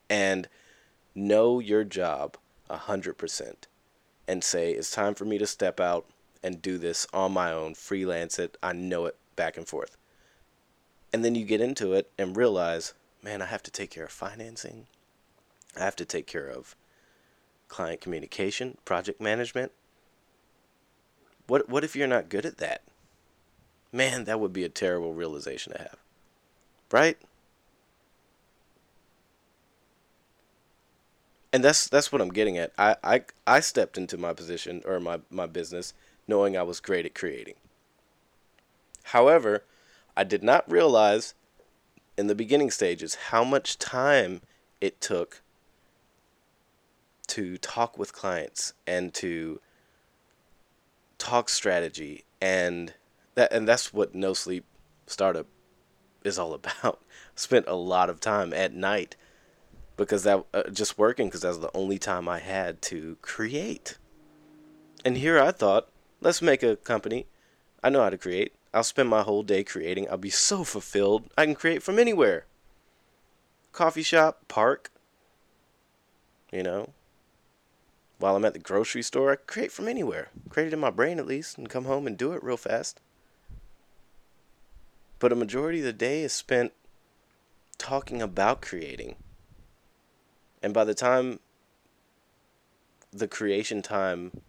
and 0.09 0.47
know 1.15 1.59
your 1.59 1.83
job 1.83 2.37
100% 2.69 3.53
and 4.27 4.43
say, 4.43 4.71
it's 4.71 4.91
time 4.91 5.15
for 5.15 5.25
me 5.25 5.37
to 5.37 5.47
step 5.47 5.79
out 5.79 6.05
and 6.43 6.61
do 6.61 6.77
this 6.77 7.07
on 7.13 7.31
my 7.31 7.51
own, 7.51 7.73
freelance 7.75 8.37
it. 8.37 8.57
I 8.61 8.73
know 8.73 9.05
it 9.05 9.15
back 9.35 9.57
and 9.57 9.67
forth. 9.67 9.95
And 11.13 11.23
then 11.23 11.35
you 11.35 11.45
get 11.45 11.61
into 11.61 11.93
it 11.93 12.11
and 12.17 12.35
realize, 12.35 12.93
man, 13.23 13.41
I 13.41 13.45
have 13.45 13.63
to 13.63 13.71
take 13.71 13.91
care 13.91 14.05
of 14.05 14.11
financing. 14.11 14.87
I 15.77 15.83
have 15.83 15.95
to 15.97 16.05
take 16.05 16.27
care 16.27 16.47
of 16.47 16.75
client 17.67 18.01
communication, 18.01 18.77
project 18.85 19.21
management. 19.21 19.71
What 21.47 21.69
what 21.69 21.83
if 21.83 21.95
you're 21.95 22.07
not 22.07 22.29
good 22.29 22.45
at 22.45 22.57
that? 22.57 22.83
Man, 23.91 24.25
that 24.25 24.39
would 24.39 24.53
be 24.53 24.63
a 24.63 24.69
terrible 24.69 25.13
realization 25.13 25.73
to 25.73 25.79
have. 25.79 26.02
Right? 26.93 27.17
And 31.51 31.63
that's 31.63 31.87
that's 31.87 32.11
what 32.11 32.21
I'm 32.21 32.29
getting 32.29 32.59
at. 32.59 32.71
I, 32.77 32.95
I 33.03 33.21
I 33.47 33.59
stepped 33.61 33.97
into 33.97 34.15
my 34.15 34.31
position 34.31 34.83
or 34.85 34.99
my, 34.99 35.19
my 35.31 35.47
business 35.47 35.95
knowing 36.27 36.55
I 36.55 36.61
was 36.61 36.79
great 36.79 37.07
at 37.07 37.15
creating. 37.15 37.55
However, 39.05 39.63
I 40.15 40.23
did 40.23 40.43
not 40.43 40.71
realize 40.71 41.33
in 42.15 42.27
the 42.27 42.35
beginning 42.35 42.69
stages 42.69 43.15
how 43.15 43.43
much 43.43 43.79
time 43.79 44.41
it 44.79 45.01
took 45.01 45.41
to 47.29 47.57
talk 47.57 47.97
with 47.97 48.13
clients 48.13 48.73
and 48.85 49.15
to 49.15 49.59
talk 51.17 51.49
strategy 51.49 52.23
and 52.39 52.93
that 53.33 53.51
and 53.51 53.67
that's 53.67 53.91
what 53.91 54.13
no 54.13 54.35
sleep 54.35 54.65
startup 55.07 55.47
is 56.23 56.39
all 56.39 56.53
about. 56.53 57.01
Spent 57.35 57.67
a 57.67 57.75
lot 57.75 58.09
of 58.09 58.19
time 58.19 58.53
at 58.53 58.73
night 58.73 59.15
because 59.97 60.23
that 60.23 60.45
uh, 60.53 60.69
just 60.69 60.97
working 60.97 61.27
because 61.27 61.41
that 61.41 61.49
was 61.49 61.59
the 61.59 61.75
only 61.75 61.97
time 61.97 62.27
I 62.27 62.39
had 62.39 62.81
to 62.83 63.17
create. 63.21 63.97
And 65.05 65.17
here 65.17 65.39
I 65.39 65.51
thought, 65.51 65.89
let's 66.21 66.41
make 66.41 66.63
a 66.63 66.75
company. 66.75 67.27
I 67.83 67.89
know 67.89 68.03
how 68.03 68.09
to 68.09 68.17
create. 68.17 68.53
I'll 68.73 68.83
spend 68.83 69.09
my 69.09 69.21
whole 69.21 69.43
day 69.43 69.63
creating. 69.63 70.09
I'll 70.09 70.17
be 70.17 70.29
so 70.29 70.63
fulfilled. 70.63 71.29
I 71.37 71.45
can 71.45 71.55
create 71.55 71.83
from 71.83 71.99
anywhere. 71.99 72.45
Coffee 73.71 74.03
shop, 74.03 74.47
park. 74.47 74.91
You 76.51 76.63
know. 76.63 76.89
While 78.19 78.35
I'm 78.35 78.45
at 78.45 78.53
the 78.53 78.59
grocery 78.59 79.01
store, 79.01 79.31
I 79.31 79.35
create 79.35 79.71
from 79.71 79.87
anywhere. 79.87 80.29
Create 80.49 80.67
it 80.67 80.73
in 80.73 80.79
my 80.79 80.91
brain 80.91 81.19
at 81.19 81.27
least 81.27 81.57
and 81.57 81.69
come 81.69 81.85
home 81.85 82.07
and 82.07 82.17
do 82.17 82.31
it 82.31 82.43
real 82.43 82.57
fast 82.57 83.01
but 85.23 85.31
a 85.31 85.35
majority 85.35 85.79
of 85.79 85.85
the 85.85 85.93
day 85.93 86.21
is 86.21 86.33
spent 86.33 86.73
talking 87.77 88.21
about 88.21 88.61
creating. 88.61 89.15
And 90.61 90.73
by 90.73 90.83
the 90.83 90.93
time 90.93 91.39
the 93.13 93.29
creation 93.29 93.81
time 93.81 94.41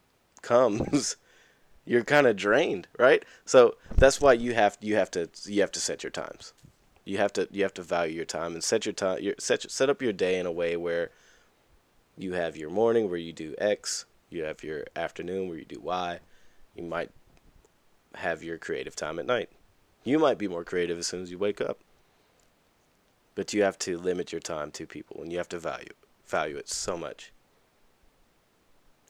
comes, 0.42 1.14
you're 1.84 2.02
kind 2.02 2.26
of 2.26 2.34
drained, 2.34 2.88
right? 2.98 3.24
So 3.44 3.76
that's 3.94 4.20
why 4.20 4.32
you 4.32 4.54
have 4.54 4.76
you 4.80 4.96
have 4.96 5.12
to 5.12 5.30
you 5.44 5.60
have 5.60 5.70
to 5.70 5.78
set 5.78 6.02
your 6.02 6.10
times. 6.10 6.52
You 7.04 7.18
have 7.18 7.32
to 7.34 7.46
you 7.52 7.62
have 7.62 7.74
to 7.74 7.82
value 7.82 8.16
your 8.16 8.24
time 8.24 8.54
and 8.54 8.64
set 8.64 8.84
your 8.84 8.94
time 8.94 9.22
your 9.22 9.36
set 9.38 9.70
set 9.70 9.88
up 9.88 10.02
your 10.02 10.12
day 10.12 10.40
in 10.40 10.44
a 10.44 10.50
way 10.50 10.76
where 10.76 11.12
you 12.18 12.32
have 12.32 12.56
your 12.56 12.70
morning 12.70 13.08
where 13.08 13.16
you 13.16 13.32
do 13.32 13.54
X, 13.58 14.06
you 14.28 14.42
have 14.42 14.64
your 14.64 14.86
afternoon 14.96 15.48
where 15.48 15.58
you 15.58 15.66
do 15.66 15.78
Y. 15.78 16.18
You 16.74 16.82
might 16.82 17.12
have 18.16 18.42
your 18.42 18.58
creative 18.58 18.96
time 18.96 19.20
at 19.20 19.26
night. 19.26 19.50
You 20.04 20.18
might 20.18 20.38
be 20.38 20.48
more 20.48 20.64
creative 20.64 20.98
as 20.98 21.06
soon 21.06 21.22
as 21.22 21.30
you 21.30 21.38
wake 21.38 21.60
up. 21.60 21.78
But 23.34 23.52
you 23.52 23.62
have 23.62 23.78
to 23.80 23.98
limit 23.98 24.30
your 24.32 24.40
time 24.40 24.70
to 24.72 24.86
people 24.86 25.20
and 25.22 25.32
you 25.32 25.38
have 25.38 25.48
to 25.50 25.58
value 25.58 25.92
value 26.26 26.56
it 26.56 26.68
so 26.68 26.96
much. 26.96 27.32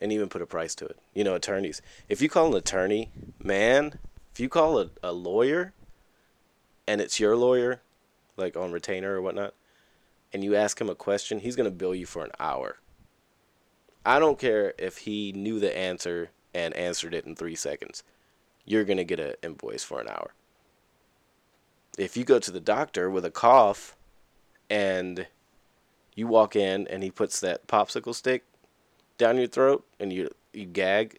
and 0.00 0.12
even 0.12 0.28
put 0.28 0.42
a 0.42 0.46
price 0.46 0.74
to 0.76 0.86
it. 0.86 0.98
You 1.14 1.24
know, 1.24 1.34
attorneys. 1.34 1.80
If 2.08 2.20
you 2.20 2.28
call 2.28 2.48
an 2.48 2.58
attorney, 2.58 3.10
man, 3.42 3.98
if 4.32 4.40
you 4.40 4.48
call 4.48 4.78
a, 4.78 4.90
a 5.02 5.12
lawyer 5.12 5.72
and 6.86 7.00
it's 7.00 7.18
your 7.20 7.36
lawyer, 7.36 7.80
like 8.36 8.56
on 8.56 8.72
retainer 8.72 9.14
or 9.14 9.22
whatnot, 9.22 9.54
and 10.32 10.44
you 10.44 10.56
ask 10.56 10.80
him 10.80 10.90
a 10.90 10.94
question, 10.94 11.40
he's 11.40 11.56
to 11.70 11.76
bill 11.76 11.94
you 11.94 12.06
for 12.06 12.24
an 12.24 12.32
hour. 12.40 12.78
I 14.04 14.18
don't 14.18 14.38
care 14.38 14.74
if 14.78 14.98
he 14.98 15.32
knew 15.32 15.58
the 15.60 15.74
answer 15.76 16.30
and 16.52 16.74
answered 16.74 17.14
it 17.14 17.24
in 17.24 17.34
three 17.36 17.54
seconds. 17.54 18.02
You're 18.66 18.84
to 18.98 19.04
get 19.04 19.20
an 19.20 19.34
invoice 19.42 19.84
for 19.84 20.00
an 20.00 20.08
hour. 20.08 20.32
If 21.98 22.16
you 22.16 22.24
go 22.24 22.38
to 22.38 22.50
the 22.50 22.60
doctor 22.60 23.08
with 23.08 23.24
a 23.24 23.30
cough 23.30 23.96
and 24.68 25.26
you 26.14 26.26
walk 26.26 26.56
in 26.56 26.86
and 26.88 27.02
he 27.02 27.10
puts 27.10 27.40
that 27.40 27.66
popsicle 27.66 28.14
stick 28.14 28.44
down 29.18 29.36
your 29.36 29.46
throat 29.46 29.86
and 30.00 30.12
you 30.12 30.28
you 30.52 30.66
gag 30.66 31.18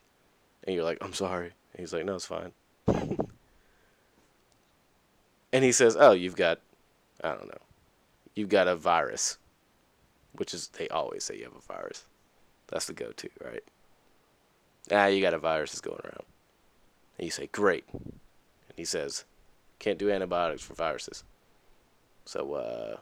and 0.63 0.75
you're 0.75 0.83
like, 0.83 0.97
I'm 1.01 1.13
sorry. 1.13 1.53
And 1.73 1.79
he's 1.79 1.93
like, 1.93 2.05
No, 2.05 2.15
it's 2.15 2.25
fine. 2.25 2.51
and 5.53 5.63
he 5.63 5.71
says, 5.71 5.95
Oh, 5.99 6.11
you've 6.11 6.35
got 6.35 6.59
I 7.23 7.29
don't 7.29 7.47
know. 7.47 7.61
You've 8.35 8.49
got 8.49 8.67
a 8.67 8.75
virus. 8.75 9.37
Which 10.33 10.53
is 10.53 10.67
they 10.69 10.89
always 10.89 11.23
say 11.23 11.37
you 11.37 11.45
have 11.45 11.55
a 11.55 11.61
virus. 11.61 12.05
That's 12.67 12.85
the 12.85 12.93
go 12.93 13.11
to, 13.11 13.29
right? 13.43 13.63
Ah, 14.91 15.05
you 15.07 15.21
got 15.21 15.33
a 15.33 15.39
virus 15.39 15.71
that's 15.71 15.81
going 15.81 16.01
around. 16.03 16.25
And 17.17 17.25
you 17.25 17.31
say, 17.31 17.47
Great. 17.51 17.85
And 17.93 18.75
he 18.75 18.83
says, 18.83 19.23
Can't 19.79 19.99
do 19.99 20.11
antibiotics 20.11 20.63
for 20.63 20.73
viruses. 20.73 21.23
So 22.25 22.53
uh 22.53 22.97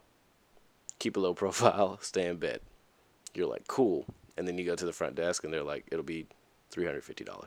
keep 1.00 1.18
a 1.18 1.20
low 1.20 1.34
profile, 1.44 2.00
stay 2.01 2.27
in 2.27 2.38
bed. 2.38 2.62
You're 3.34 3.50
like, 3.50 3.68
cool. 3.68 4.06
And 4.38 4.48
then 4.48 4.58
you 4.58 4.65
go 4.65 4.75
to 4.75 4.86
the 4.86 4.94
front 4.94 5.15
desk 5.15 5.44
and 5.44 5.53
they're 5.53 5.63
like, 5.63 5.86
it'll 5.92 6.03
be 6.03 6.27
$350. 6.72 7.46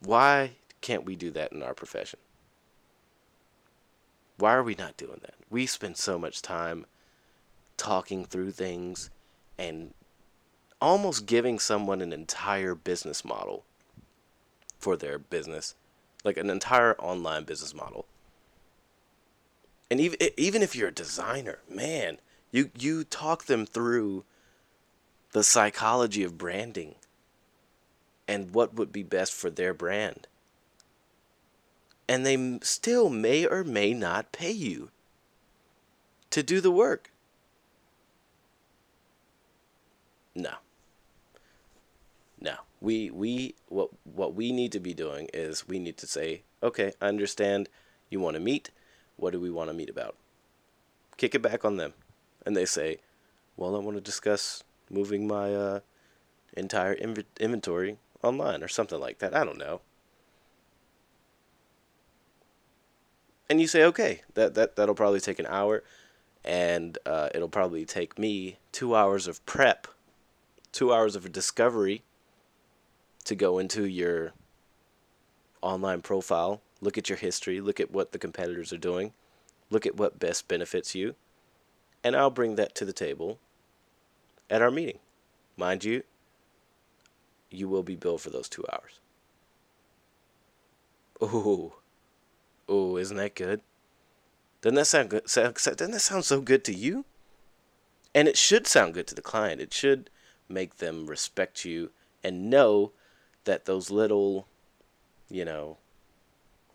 Why 0.00 0.52
can't 0.80 1.04
we 1.04 1.16
do 1.16 1.30
that 1.30 1.52
in 1.52 1.62
our 1.62 1.74
profession? 1.74 2.18
Why 4.36 4.54
are 4.54 4.62
we 4.62 4.74
not 4.74 4.96
doing 4.96 5.20
that? 5.22 5.34
We 5.48 5.66
spend 5.66 5.96
so 5.96 6.18
much 6.18 6.42
time 6.42 6.86
talking 7.76 8.24
through 8.24 8.50
things 8.50 9.10
and 9.58 9.94
almost 10.80 11.26
giving 11.26 11.58
someone 11.58 12.00
an 12.00 12.12
entire 12.12 12.74
business 12.74 13.24
model 13.24 13.64
for 14.84 14.96
their 14.98 15.18
business, 15.18 15.74
like 16.24 16.36
an 16.36 16.50
entire 16.50 16.94
online 16.98 17.44
business 17.44 17.74
model. 17.74 18.04
And 19.90 19.98
even 19.98 20.18
even 20.36 20.62
if 20.62 20.76
you're 20.76 20.88
a 20.88 21.02
designer, 21.02 21.60
man, 21.70 22.18
you 22.52 22.70
you 22.78 23.02
talk 23.02 23.46
them 23.46 23.64
through 23.64 24.24
the 25.32 25.42
psychology 25.42 26.22
of 26.22 26.36
branding 26.36 26.96
and 28.28 28.54
what 28.54 28.74
would 28.74 28.92
be 28.92 29.02
best 29.02 29.32
for 29.32 29.48
their 29.48 29.72
brand. 29.72 30.26
And 32.06 32.26
they 32.26 32.58
still 32.62 33.08
may 33.08 33.46
or 33.46 33.64
may 33.64 33.94
not 33.94 34.32
pay 34.32 34.52
you 34.52 34.90
to 36.28 36.42
do 36.42 36.60
the 36.60 36.70
work. 36.70 37.10
No. 40.34 40.56
We 42.84 43.10
we 43.10 43.54
what 43.68 43.88
what 44.04 44.34
we 44.34 44.52
need 44.52 44.70
to 44.72 44.78
be 44.78 44.92
doing 44.92 45.30
is 45.32 45.66
we 45.66 45.78
need 45.78 45.96
to 45.96 46.06
say, 46.06 46.42
"Okay, 46.62 46.92
I 47.00 47.06
understand 47.08 47.70
you 48.10 48.20
want 48.20 48.34
to 48.34 48.40
meet. 48.40 48.70
What 49.16 49.32
do 49.32 49.40
we 49.40 49.50
want 49.50 49.70
to 49.70 49.74
meet 49.74 49.88
about?" 49.88 50.16
Kick 51.16 51.34
it 51.34 51.40
back 51.40 51.64
on 51.64 51.78
them. 51.78 51.94
And 52.44 52.54
they 52.54 52.66
say, 52.66 52.98
"Well, 53.56 53.74
I 53.74 53.78
want 53.78 53.96
to 53.96 54.02
discuss 54.02 54.64
moving 54.90 55.26
my 55.26 55.54
uh, 55.54 55.80
entire 56.52 56.94
inv- 56.94 57.24
inventory 57.40 57.96
online 58.22 58.62
or 58.62 58.68
something 58.68 59.00
like 59.00 59.18
that. 59.20 59.34
I 59.34 59.44
don't 59.46 59.56
know." 59.56 59.80
And 63.48 63.62
you 63.62 63.66
say, 63.66 63.82
"Okay, 63.82 64.20
that 64.34 64.52
that 64.56 64.76
that'll 64.76 64.94
probably 64.94 65.20
take 65.20 65.38
an 65.38 65.46
hour." 65.46 65.82
and 66.46 66.98
uh, 67.06 67.30
it'll 67.34 67.48
probably 67.48 67.86
take 67.86 68.18
me 68.18 68.58
two 68.70 68.94
hours 68.94 69.26
of 69.26 69.40
prep, 69.46 69.86
two 70.72 70.92
hours 70.92 71.16
of 71.16 71.32
discovery 71.32 72.02
to 73.24 73.34
go 73.34 73.58
into 73.58 73.86
your 73.86 74.32
online 75.62 76.02
profile, 76.02 76.60
look 76.80 76.98
at 76.98 77.08
your 77.08 77.18
history, 77.18 77.60
look 77.60 77.80
at 77.80 77.90
what 77.90 78.12
the 78.12 78.18
competitors 78.18 78.72
are 78.72 78.78
doing, 78.78 79.12
look 79.70 79.86
at 79.86 79.96
what 79.96 80.18
best 80.18 80.46
benefits 80.46 80.94
you, 80.94 81.14
and 82.02 82.14
I'll 82.14 82.30
bring 82.30 82.56
that 82.56 82.74
to 82.76 82.84
the 82.84 82.92
table 82.92 83.38
at 84.50 84.62
our 84.62 84.70
meeting. 84.70 84.98
Mind 85.56 85.84
you, 85.84 86.02
you 87.50 87.68
will 87.68 87.82
be 87.82 87.96
billed 87.96 88.20
for 88.20 88.30
those 88.30 88.48
two 88.48 88.64
hours. 88.72 89.00
Ooh, 91.22 91.72
ooh, 92.70 92.96
isn't 92.96 93.16
that 93.16 93.34
good? 93.34 93.60
Doesn't 94.60 94.76
that 94.76 94.86
sound 94.86 95.10
good? 95.10 95.24
Doesn't 95.24 95.90
that 95.92 96.00
sound 96.00 96.24
so 96.24 96.40
good 96.40 96.64
to 96.64 96.74
you? 96.74 97.04
And 98.14 98.28
it 98.28 98.36
should 98.36 98.66
sound 98.66 98.94
good 98.94 99.06
to 99.08 99.14
the 99.14 99.22
client. 99.22 99.60
It 99.60 99.72
should 99.72 100.10
make 100.48 100.76
them 100.76 101.06
respect 101.06 101.64
you 101.64 101.90
and 102.22 102.50
know 102.50 102.92
that 103.44 103.64
those 103.64 103.90
little, 103.90 104.46
you 105.28 105.44
know, 105.44 105.78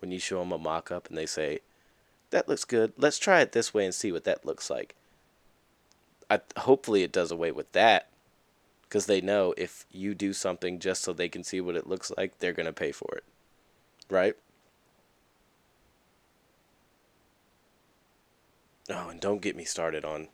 when 0.00 0.10
you 0.10 0.18
show 0.18 0.40
them 0.40 0.52
a 0.52 0.58
mock 0.58 0.90
up 0.90 1.08
and 1.08 1.16
they 1.16 1.26
say, 1.26 1.60
that 2.30 2.48
looks 2.48 2.64
good, 2.64 2.92
let's 2.96 3.18
try 3.18 3.40
it 3.40 3.52
this 3.52 3.74
way 3.74 3.84
and 3.84 3.94
see 3.94 4.12
what 4.12 4.24
that 4.24 4.46
looks 4.46 4.70
like. 4.70 4.94
I, 6.30 6.40
hopefully, 6.56 7.02
it 7.02 7.12
does 7.12 7.32
away 7.32 7.50
with 7.50 7.72
that 7.72 8.08
because 8.82 9.06
they 9.06 9.20
know 9.20 9.54
if 9.56 9.84
you 9.90 10.14
do 10.14 10.32
something 10.32 10.78
just 10.78 11.02
so 11.02 11.12
they 11.12 11.28
can 11.28 11.44
see 11.44 11.60
what 11.60 11.76
it 11.76 11.86
looks 11.86 12.12
like, 12.16 12.38
they're 12.38 12.52
going 12.52 12.66
to 12.66 12.72
pay 12.72 12.92
for 12.92 13.14
it. 13.16 13.24
Right? 14.08 14.36
Oh, 18.88 19.08
and 19.08 19.20
don't 19.20 19.42
get 19.42 19.56
me 19.56 19.64
started 19.64 20.04
on. 20.04 20.28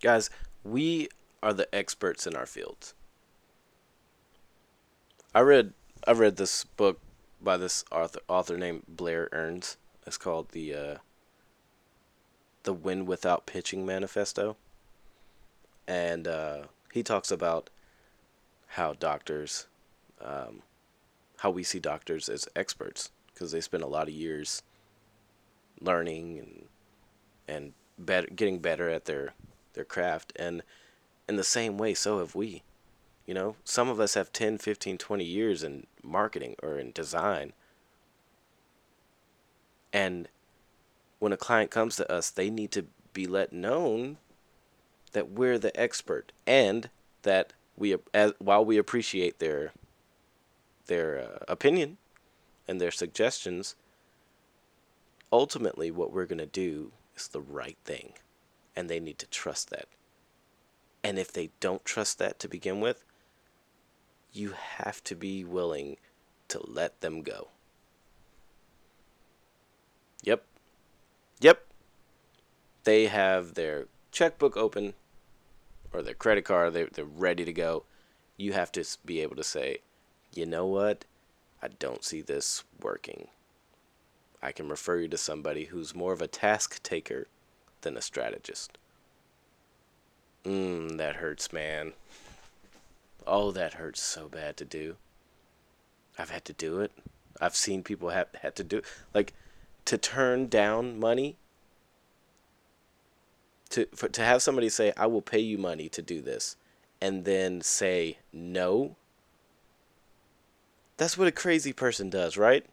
Guys, 0.00 0.30
we 0.62 1.08
are 1.42 1.52
the 1.52 1.72
experts 1.74 2.26
in 2.26 2.34
our 2.34 2.46
fields. 2.46 2.94
I 5.34 5.40
read 5.40 5.72
I 6.06 6.12
read 6.12 6.36
this 6.36 6.64
book 6.64 7.00
by 7.40 7.56
this 7.56 7.84
author 7.90 8.20
author 8.28 8.56
named 8.56 8.84
Blair 8.88 9.32
Enns. 9.34 9.76
It's 10.06 10.16
called 10.16 10.50
the 10.50 10.74
uh, 10.74 10.96
the 12.62 12.72
Win 12.72 13.06
Without 13.06 13.46
Pitching 13.46 13.84
Manifesto, 13.86 14.56
and 15.86 16.26
uh, 16.26 16.62
he 16.92 17.02
talks 17.02 17.30
about 17.30 17.70
how 18.72 18.94
doctors, 18.94 19.66
um, 20.20 20.62
how 21.38 21.50
we 21.50 21.62
see 21.62 21.78
doctors 21.78 22.28
as 22.28 22.48
experts 22.56 23.10
because 23.32 23.52
they 23.52 23.60
spend 23.60 23.82
a 23.82 23.88
lot 23.88 24.08
of 24.08 24.14
years 24.14 24.62
learning 25.80 26.38
and 26.38 26.64
and 27.46 27.72
better 27.98 28.26
getting 28.34 28.58
better 28.58 28.88
at 28.88 29.04
their 29.04 29.34
their 29.74 29.84
craft 29.84 30.32
and 30.36 30.62
in 31.28 31.36
the 31.36 31.44
same 31.44 31.76
way 31.78 31.94
so 31.94 32.18
have 32.18 32.34
we. 32.34 32.62
You 33.26 33.34
know 33.34 33.56
some 33.64 33.88
of 33.88 34.00
us 34.00 34.14
have 34.14 34.32
10 34.32 34.58
15 34.58 34.96
20 34.96 35.24
years 35.24 35.62
in 35.62 35.86
marketing 36.02 36.56
or 36.62 36.78
in 36.78 36.92
design. 36.92 37.52
And 39.92 40.28
when 41.18 41.32
a 41.32 41.36
client 41.36 41.70
comes 41.70 41.96
to 41.96 42.10
us 42.10 42.30
they 42.30 42.48
need 42.48 42.72
to 42.72 42.86
be 43.12 43.26
let 43.26 43.52
known 43.52 44.16
that 45.12 45.30
we're 45.30 45.58
the 45.58 45.78
expert 45.78 46.32
and 46.46 46.88
that 47.22 47.52
we 47.76 47.94
as, 48.14 48.32
while 48.38 48.64
we 48.64 48.78
appreciate 48.78 49.38
their 49.38 49.72
their 50.86 51.18
uh, 51.20 51.44
opinion 51.48 51.98
and 52.66 52.80
their 52.80 52.90
suggestions 52.90 53.74
ultimately 55.32 55.90
what 55.90 56.12
we're 56.12 56.26
going 56.26 56.38
to 56.38 56.46
do 56.46 56.92
is 57.16 57.28
the 57.28 57.40
right 57.40 57.76
thing. 57.84 58.14
And 58.74 58.88
they 58.88 59.00
need 59.00 59.18
to 59.18 59.26
trust 59.26 59.70
that 59.70 59.88
and 61.02 61.18
if 61.18 61.32
they 61.32 61.50
don't 61.60 61.84
trust 61.84 62.18
that 62.18 62.38
to 62.38 62.48
begin 62.48 62.80
with 62.80 63.04
you 64.32 64.52
have 64.52 65.02
to 65.04 65.14
be 65.14 65.44
willing 65.44 65.96
to 66.48 66.60
let 66.66 67.00
them 67.00 67.22
go. 67.22 67.48
Yep. 70.22 70.44
Yep. 71.40 71.64
They 72.84 73.06
have 73.06 73.54
their 73.54 73.86
checkbook 74.12 74.56
open 74.56 74.94
or 75.92 76.02
their 76.02 76.14
credit 76.14 76.44
card. 76.44 76.74
They, 76.74 76.84
they're 76.84 77.04
ready 77.04 77.44
to 77.44 77.52
go. 77.52 77.84
You 78.36 78.52
have 78.52 78.72
to 78.72 78.84
be 79.04 79.20
able 79.20 79.36
to 79.36 79.44
say 79.44 79.78
you 80.34 80.44
know 80.44 80.66
what? 80.66 81.04
I 81.62 81.68
don't 81.68 82.04
see 82.04 82.20
this 82.20 82.62
working. 82.80 83.28
I 84.42 84.52
can 84.52 84.68
refer 84.68 84.98
you 84.98 85.08
to 85.08 85.16
somebody 85.16 85.64
who's 85.64 85.94
more 85.94 86.12
of 86.12 86.22
a 86.22 86.28
task 86.28 86.82
taker 86.82 87.26
than 87.80 87.96
a 87.96 88.02
strategist. 88.02 88.78
Mmm, 90.44 90.96
that 90.96 91.16
hurts, 91.16 91.52
man. 91.52 91.92
Oh, 93.26 93.50
that 93.52 93.74
hurts 93.74 94.00
so 94.00 94.28
bad 94.28 94.56
to 94.56 94.64
do. 94.64 94.96
I've 96.18 96.30
had 96.30 96.44
to 96.46 96.52
do 96.52 96.80
it. 96.80 96.92
I've 97.40 97.54
seen 97.54 97.82
people 97.82 98.10
have 98.10 98.28
had 98.42 98.56
to 98.56 98.64
do 98.64 98.82
like 99.14 99.34
to 99.84 99.98
turn 99.98 100.48
down 100.48 100.98
money. 100.98 101.36
to 103.70 103.86
for, 103.94 104.08
to 104.08 104.22
have 104.22 104.42
somebody 104.42 104.68
say 104.68 104.92
I 104.96 105.06
will 105.06 105.22
pay 105.22 105.38
you 105.38 105.58
money 105.58 105.88
to 105.90 106.02
do 106.02 106.20
this 106.20 106.56
and 107.00 107.24
then 107.24 107.60
say 107.60 108.18
no 108.32 108.96
that's 110.98 111.16
what 111.16 111.28
a 111.28 111.32
crazy 111.32 111.72
person 111.72 112.10
does, 112.10 112.36
right? 112.36 112.66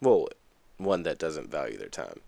Well, 0.00 0.28
one 0.78 1.04
that 1.04 1.18
doesn't 1.18 1.48
value 1.48 1.78
their 1.78 1.88
time. 1.88 2.20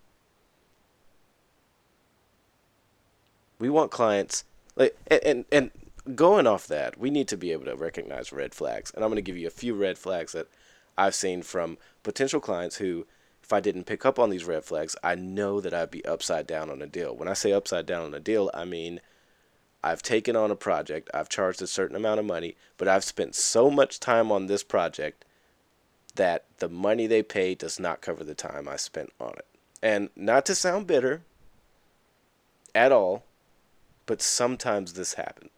We 3.59 3.71
want 3.71 3.91
clients 3.91 4.45
like 4.77 4.97
and, 5.09 5.21
and 5.25 5.45
and 5.51 5.71
going 6.15 6.47
off 6.47 6.67
that, 6.69 6.99
we 6.99 7.11
need 7.11 7.29
to 7.29 7.37
be 7.37 7.53
able 7.53 7.67
to 7.67 7.77
recognize 7.77 8.33
red 8.33 8.55
flags. 8.55 8.91
And 8.95 9.05
I'm 9.05 9.11
going 9.11 9.17
to 9.17 9.23
give 9.23 9.37
you 9.37 9.47
a 9.47 9.51
few 9.51 9.75
red 9.75 9.99
flags 9.99 10.33
that 10.33 10.49
I've 10.97 11.15
seen 11.15 11.43
from 11.43 11.79
potential 12.03 12.41
clients 12.41 12.77
who 12.77 13.07
if 13.43 13.53
I 13.53 13.61
didn't 13.61 13.85
pick 13.85 14.05
up 14.05 14.19
on 14.19 14.31
these 14.31 14.45
red 14.45 14.65
flags, 14.65 14.95
I 15.03 15.15
know 15.15 15.61
that 15.61 15.73
I'd 15.73 15.91
be 15.91 16.05
upside 16.05 16.47
down 16.47 16.69
on 16.69 16.83
a 16.83 16.87
deal. 16.87 17.17
When 17.17 17.29
I 17.29 17.33
say 17.33 17.53
upside 17.53 17.87
down 17.87 18.05
on 18.05 18.15
a 18.15 18.21
deal, 18.21 18.51
I 18.53 18.65
mean 18.65 19.01
I've 19.83 20.03
taken 20.03 20.37
on 20.37 20.51
a 20.51 20.57
project, 20.57 21.09
I've 21.15 21.29
charged 21.29 21.63
a 21.63 21.67
certain 21.67 21.97
amount 21.97 22.21
of 22.21 22.27
money, 22.27 22.57
but 22.77 22.89
I've 22.89 23.05
spent 23.05 23.35
so 23.35 23.71
much 23.71 24.01
time 24.01 24.31
on 24.33 24.47
this 24.47 24.63
project 24.63 25.25
that 26.17 26.45
the 26.59 26.69
money 26.69 27.07
they 27.07 27.23
pay 27.23 27.55
does 27.55 27.79
not 27.79 28.01
cover 28.01 28.25
the 28.25 28.35
time 28.35 28.69
I 28.69 28.77
spent 28.77 29.13
on 29.21 29.35
it. 29.37 29.47
And 29.83 30.11
not 30.17 30.45
to 30.47 30.55
sound 30.55 30.87
bitter 30.87 31.23
at 32.75 32.93
all, 32.93 33.25
but 34.09 34.23
sometimes 34.23 34.95
this 34.95 35.15
happens. 35.15 35.51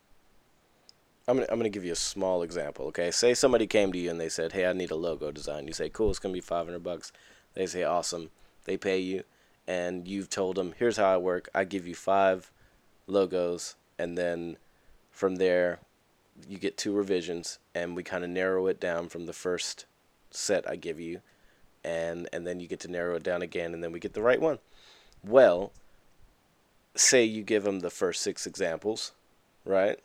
I'm 1.28 1.36
gonna, 1.36 1.46
I'm 1.50 1.58
gonna 1.58 1.68
give 1.68 1.84
you 1.84 1.92
a 1.92 1.96
small 1.96 2.42
example, 2.42 2.86
okay? 2.86 3.12
Say 3.12 3.32
somebody 3.32 3.68
came 3.68 3.92
to 3.92 3.98
you 3.98 4.10
and 4.10 4.20
they 4.20 4.28
said, 4.28 4.52
"Hey, 4.52 4.66
I 4.66 4.72
need 4.72 4.90
a 4.90 4.96
logo 4.96 5.30
design." 5.30 5.68
You 5.68 5.72
say, 5.72 5.88
"Cool, 5.88 6.10
it's 6.10 6.18
gonna 6.18 6.34
be 6.34 6.40
500 6.40 6.82
bucks." 6.82 7.12
They 7.54 7.66
say, 7.66 7.84
"Awesome." 7.84 8.30
They 8.64 8.76
pay 8.76 8.98
you, 8.98 9.22
and 9.68 10.08
you've 10.08 10.28
told 10.28 10.56
them, 10.56 10.74
"Here's 10.76 10.96
how 10.96 11.14
I 11.14 11.16
work. 11.16 11.48
I 11.54 11.62
give 11.62 11.86
you 11.86 11.94
five 11.94 12.50
logos, 13.06 13.76
and 13.96 14.18
then 14.18 14.56
from 15.12 15.36
there, 15.36 15.78
you 16.48 16.58
get 16.58 16.76
two 16.76 16.92
revisions, 16.92 17.60
and 17.72 17.94
we 17.94 18.02
kind 18.02 18.24
of 18.24 18.30
narrow 18.30 18.66
it 18.66 18.80
down 18.80 19.08
from 19.08 19.26
the 19.26 19.32
first 19.32 19.86
set 20.32 20.68
I 20.68 20.74
give 20.74 20.98
you, 20.98 21.20
and 21.84 22.28
and 22.32 22.44
then 22.44 22.58
you 22.58 22.66
get 22.66 22.80
to 22.80 22.88
narrow 22.90 23.14
it 23.14 23.22
down 23.22 23.42
again, 23.42 23.74
and 23.74 23.84
then 23.84 23.92
we 23.92 24.00
get 24.00 24.14
the 24.14 24.22
right 24.22 24.40
one." 24.40 24.58
Well, 25.22 25.72
say 26.94 27.24
you 27.24 27.42
give 27.42 27.64
them 27.64 27.80
the 27.80 27.90
first 27.90 28.22
six 28.22 28.46
examples, 28.46 29.12
right? 29.64 29.98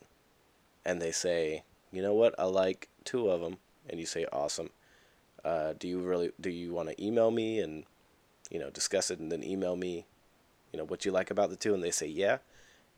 And 0.85 1.01
they 1.01 1.11
say, 1.11 1.63
you 1.91 2.01
know 2.01 2.13
what, 2.13 2.35
I 2.39 2.43
like 2.45 2.89
two 3.03 3.29
of 3.29 3.41
them, 3.41 3.57
and 3.89 3.99
you 3.99 4.05
say, 4.05 4.25
awesome. 4.31 4.69
Uh, 5.43 5.73
do 5.77 5.87
you 5.87 5.99
really 5.99 6.31
do 6.41 6.49
you 6.49 6.73
want 6.73 6.89
to 6.89 7.03
email 7.03 7.29
me 7.29 7.59
and 7.59 7.83
you 8.49 8.57
know 8.57 8.71
discuss 8.71 9.11
it 9.11 9.19
and 9.19 9.31
then 9.31 9.43
email 9.43 9.75
me, 9.75 10.07
you 10.73 10.79
know 10.79 10.85
what 10.85 11.05
you 11.05 11.11
like 11.11 11.29
about 11.29 11.51
the 11.51 11.55
two, 11.55 11.73
and 11.73 11.83
they 11.83 11.91
say 11.91 12.07
yeah, 12.07 12.39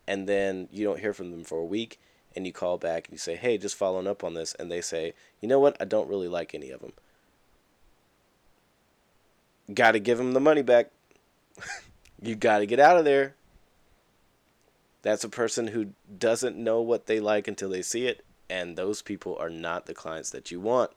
and 0.06 0.26
then 0.26 0.68
you 0.72 0.84
don't 0.84 1.00
hear 1.00 1.12
from 1.12 1.30
them 1.30 1.44
for 1.44 1.58
a 1.58 1.64
week, 1.64 2.00
and 2.34 2.46
you 2.46 2.52
call 2.52 2.78
back 2.78 3.06
and 3.06 3.12
you 3.12 3.18
say, 3.18 3.36
hey, 3.36 3.58
just 3.58 3.76
following 3.76 4.06
up 4.06 4.24
on 4.24 4.34
this, 4.34 4.54
and 4.54 4.70
they 4.70 4.80
say, 4.80 5.12
you 5.40 5.48
know 5.48 5.60
what, 5.60 5.76
I 5.80 5.84
don't 5.84 6.08
really 6.08 6.28
like 6.28 6.54
any 6.54 6.70
of 6.70 6.80
them. 6.80 6.92
Got 9.72 9.92
to 9.92 10.00
give 10.00 10.16
them 10.18 10.32
the 10.32 10.40
money 10.40 10.62
back. 10.62 10.90
you 12.22 12.34
got 12.34 12.60
to 12.60 12.66
get 12.66 12.80
out 12.80 12.96
of 12.96 13.04
there. 13.04 13.34
That's 15.08 15.24
a 15.24 15.30
person 15.30 15.68
who 15.68 15.94
doesn't 16.18 16.58
know 16.58 16.82
what 16.82 17.06
they 17.06 17.18
like 17.18 17.48
until 17.48 17.70
they 17.70 17.80
see 17.80 18.06
it, 18.06 18.26
and 18.50 18.76
those 18.76 19.00
people 19.00 19.38
are 19.40 19.48
not 19.48 19.86
the 19.86 19.94
clients 19.94 20.28
that 20.32 20.50
you 20.50 20.60
want. 20.60 20.90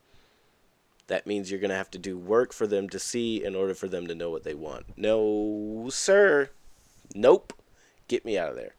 That 1.07 1.25
means 1.25 1.49
you're 1.49 1.61
going 1.61 1.69
to 1.69 1.77
have 1.77 1.91
to 1.91 1.97
do 1.97 2.17
work 2.17 2.51
for 2.51 2.67
them 2.67 2.89
to 2.89 2.99
see 2.99 3.41
in 3.41 3.55
order 3.55 3.73
for 3.73 3.87
them 3.87 4.07
to 4.07 4.13
know 4.13 4.29
what 4.29 4.43
they 4.43 4.53
want. 4.53 4.97
No, 4.97 5.87
sir. 5.89 6.49
Nope. 7.15 7.53
Get 8.09 8.25
me 8.25 8.37
out 8.37 8.49
of 8.49 8.57
there. 8.57 8.75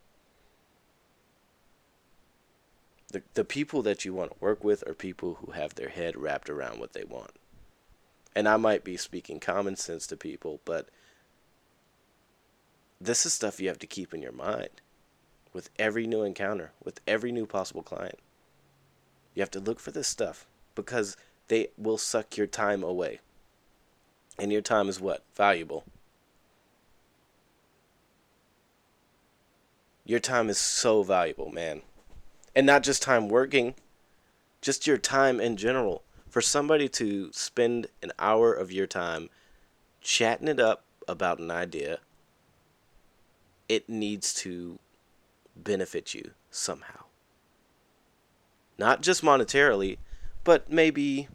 The, 3.11 3.23
the 3.33 3.45
people 3.47 3.81
that 3.81 4.05
you 4.05 4.13
want 4.13 4.33
to 4.33 4.37
work 4.39 4.63
with 4.63 4.87
are 4.87 4.93
people 4.93 5.39
who 5.41 5.53
have 5.53 5.77
their 5.77 5.89
head 5.89 6.15
wrapped 6.15 6.51
around 6.51 6.79
what 6.79 6.93
they 6.93 7.05
want. 7.05 7.33
And 8.37 8.47
I 8.47 8.59
might 8.59 8.85
be 8.85 8.99
speaking 8.99 9.41
common 9.41 9.77
sense 9.77 10.07
to 10.09 10.17
people, 10.19 10.61
but 10.67 10.91
this 13.01 13.25
is 13.25 13.33
stuff 13.33 13.61
you 13.61 13.69
have 13.69 13.79
to 13.79 13.87
keep 13.87 14.13
in 14.13 14.21
your 14.21 14.33
mind 14.33 14.82
with 15.53 15.71
every 15.79 16.07
new 16.07 16.23
encounter, 16.23 16.73
with 16.83 17.01
every 17.07 17.33
new 17.33 17.47
possible 17.47 17.83
client. 17.83 18.19
You 19.35 19.41
have 19.41 19.51
to 19.53 19.61
look 19.61 19.81
for 19.81 19.91
this 19.91 20.09
stuff 20.09 20.47
because 20.75 21.17
they 21.49 21.69
will 21.77 21.99
suck 21.99 22.37
your 22.37 22.47
time 22.47 22.83
away. 22.83 23.21
And 24.39 24.53
your 24.53 24.63
time 24.63 24.89
is 24.89 25.01
what? 25.01 25.25
Valuable. 25.37 25.85
Your 30.05 30.21
time 30.21 30.49
is 30.49 30.59
so 30.59 31.03
valuable, 31.03 31.51
man. 31.51 31.83
And 32.55 32.67
not 32.67 32.83
just 32.83 33.03
time 33.03 33.29
working, 33.29 33.75
just 34.61 34.87
your 34.87 34.99
time 34.99 35.41
in 35.41 35.57
general. 35.57 36.03
For 36.29 36.41
somebody 36.41 36.89
to 36.91 37.31
spend 37.33 37.89
an 38.03 38.11
hour 38.19 38.53
of 38.55 38.73
your 38.73 38.87
time 38.87 39.29
chatting 40.01 40.49
it 40.49 40.59
up 40.59 40.85
about 41.07 41.39
an 41.39 41.51
idea, 41.51 41.99
it 43.69 43.89
needs 43.89 44.33
to 44.35 44.79
benefit 45.57 46.15
you 46.15 46.33
somehow. 46.51 47.05
Not 48.79 49.03
just 49.03 49.23
monetarily, 49.23 49.99
but 50.45 50.71
maybe, 50.71 51.29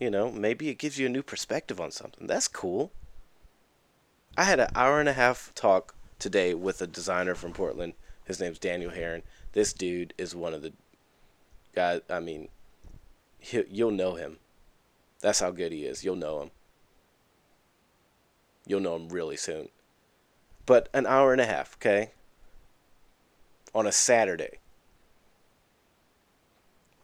you 0.00 0.10
know, 0.10 0.30
maybe 0.30 0.68
it 0.68 0.78
gives 0.78 0.98
you 0.98 1.06
a 1.06 1.10
new 1.10 1.22
perspective 1.22 1.80
on 1.80 1.90
something. 1.90 2.26
That's 2.26 2.48
cool. 2.48 2.90
I 4.36 4.44
had 4.44 4.60
an 4.60 4.70
hour 4.74 5.00
and 5.00 5.08
a 5.08 5.12
half 5.14 5.52
talk 5.54 5.94
today 6.18 6.54
with 6.54 6.80
a 6.80 6.86
designer 6.86 7.34
from 7.34 7.52
Portland. 7.52 7.94
His 8.24 8.40
name's 8.40 8.58
Daniel 8.58 8.90
Heron. 8.90 9.22
This 9.52 9.72
dude 9.72 10.14
is 10.18 10.34
one 10.34 10.54
of 10.54 10.62
the 10.62 10.72
guys, 11.74 12.00
I 12.10 12.20
mean, 12.20 12.48
he, 13.38 13.64
you'll 13.70 13.90
know 13.90 14.14
him. 14.14 14.38
That's 15.20 15.40
how 15.40 15.50
good 15.50 15.72
he 15.72 15.84
is. 15.84 16.04
You'll 16.04 16.16
know 16.16 16.42
him. 16.42 16.50
You'll 18.66 18.80
know 18.80 18.96
him 18.96 19.08
really 19.08 19.36
soon. 19.36 19.68
But 20.66 20.88
an 20.92 21.06
hour 21.06 21.32
and 21.32 21.40
a 21.40 21.46
half, 21.46 21.76
okay? 21.76 22.10
On 23.78 23.86
a 23.86 23.92
Saturday. 23.92 24.58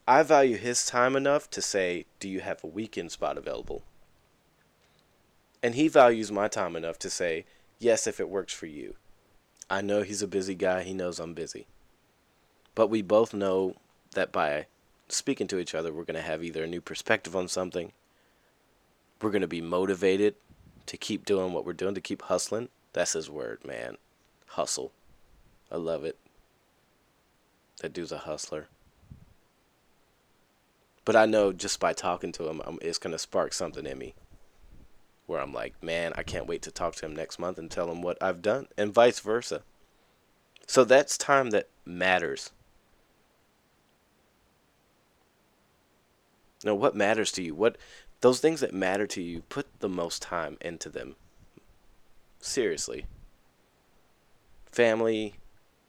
I 0.08 0.24
value 0.24 0.56
his 0.56 0.84
time 0.84 1.14
enough 1.14 1.48
to 1.50 1.62
say, 1.62 2.04
Do 2.18 2.28
you 2.28 2.40
have 2.40 2.64
a 2.64 2.66
weekend 2.66 3.12
spot 3.12 3.38
available? 3.38 3.84
And 5.62 5.76
he 5.76 5.86
values 5.86 6.32
my 6.32 6.48
time 6.48 6.74
enough 6.74 6.98
to 6.98 7.10
say, 7.10 7.44
Yes, 7.78 8.08
if 8.08 8.18
it 8.18 8.28
works 8.28 8.52
for 8.52 8.66
you. 8.66 8.96
I 9.70 9.82
know 9.82 10.02
he's 10.02 10.20
a 10.20 10.26
busy 10.26 10.56
guy, 10.56 10.82
he 10.82 10.92
knows 10.92 11.20
I'm 11.20 11.32
busy. 11.32 11.68
But 12.74 12.88
we 12.88 13.02
both 13.02 13.32
know 13.32 13.76
that 14.14 14.32
by 14.32 14.66
speaking 15.08 15.46
to 15.46 15.60
each 15.60 15.76
other, 15.76 15.92
we're 15.92 16.02
going 16.02 16.16
to 16.16 16.22
have 16.22 16.42
either 16.42 16.64
a 16.64 16.68
new 16.68 16.80
perspective 16.80 17.36
on 17.36 17.46
something, 17.46 17.92
we're 19.22 19.30
going 19.30 19.42
to 19.42 19.48
be 19.48 19.60
motivated 19.60 20.34
to 20.86 20.96
keep 20.96 21.24
doing 21.24 21.52
what 21.52 21.64
we're 21.64 21.72
doing, 21.72 21.94
to 21.94 22.00
keep 22.00 22.22
hustling. 22.22 22.68
That's 22.94 23.12
his 23.12 23.30
word, 23.30 23.64
man. 23.64 23.96
Hustle. 24.48 24.90
I 25.70 25.76
love 25.76 26.04
it. 26.04 26.18
That 27.80 27.92
dude's 27.92 28.12
a 28.12 28.18
hustler. 28.18 28.68
But 31.04 31.16
I 31.16 31.26
know 31.26 31.52
just 31.52 31.80
by 31.80 31.92
talking 31.92 32.32
to 32.32 32.48
him, 32.48 32.62
I'm, 32.64 32.78
it's 32.80 32.98
going 32.98 33.12
to 33.12 33.18
spark 33.18 33.52
something 33.52 33.84
in 33.84 33.98
me 33.98 34.14
where 35.26 35.40
I'm 35.40 35.52
like, 35.52 35.82
man, 35.82 36.12
I 36.16 36.22
can't 36.22 36.46
wait 36.46 36.62
to 36.62 36.70
talk 36.70 36.94
to 36.96 37.06
him 37.06 37.16
next 37.16 37.38
month 37.38 37.58
and 37.58 37.70
tell 37.70 37.90
him 37.90 38.02
what 38.02 38.22
I've 38.22 38.42
done, 38.42 38.68
and 38.76 38.92
vice 38.92 39.20
versa. 39.20 39.62
So 40.66 40.84
that's 40.84 41.16
time 41.16 41.50
that 41.50 41.68
matters. 41.84 42.50
Now, 46.62 46.74
what 46.74 46.94
matters 46.94 47.32
to 47.32 47.42
you? 47.42 47.54
What 47.54 47.76
those 48.20 48.40
things 48.40 48.60
that 48.60 48.72
matter 48.72 49.06
to 49.08 49.22
you, 49.22 49.42
put 49.50 49.66
the 49.80 49.88
most 49.88 50.22
time 50.22 50.56
into 50.62 50.88
them. 50.88 51.16
Seriously. 52.40 53.04
Family, 54.72 55.34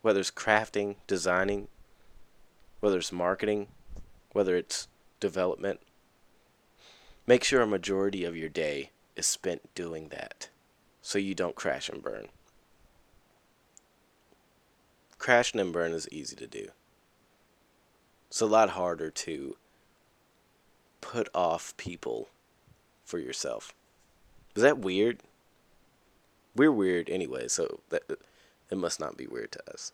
whether 0.02 0.20
it's 0.20 0.32
crafting, 0.32 0.96
designing, 1.08 1.70
whether 2.86 3.00
it's 3.00 3.12
marketing, 3.12 3.66
whether 4.34 4.56
it's 4.56 4.88
development. 5.20 5.80
Make 7.26 7.44
sure 7.44 7.64
a 7.64 7.66
majority 7.66 8.24
of 8.24 8.38
your 8.38 8.48
day 8.48 8.92
is 9.16 9.26
spent 9.26 9.74
doing 9.74 10.10
that 10.10 10.50
so 11.02 11.18
you 11.18 11.34
don't 11.34 11.56
crash 11.56 11.90
and 11.90 12.04
burn. 12.04 12.28
Crashing 15.18 15.60
and 15.60 15.74
burn 15.74 15.94
is 15.94 16.08
easy 16.12 16.36
to 16.36 16.46
do. 16.46 16.68
It's 18.28 18.42
a 18.42 18.46
lot 18.46 18.70
harder 18.70 19.10
to 19.10 19.58
put 21.02 21.28
off 21.34 21.76
people 21.78 22.30
for 23.04 23.18
yourself. 23.18 23.74
Is 24.54 24.62
that 24.62 24.78
weird? 24.78 25.22
We're 26.56 26.72
weird 26.72 27.10
anyway, 27.10 27.48
so 27.48 27.80
that 27.90 28.04
it 28.70 28.78
must 28.78 29.00
not 29.00 29.18
be 29.18 29.26
weird 29.26 29.54
to 29.54 29.74
us 29.74 29.92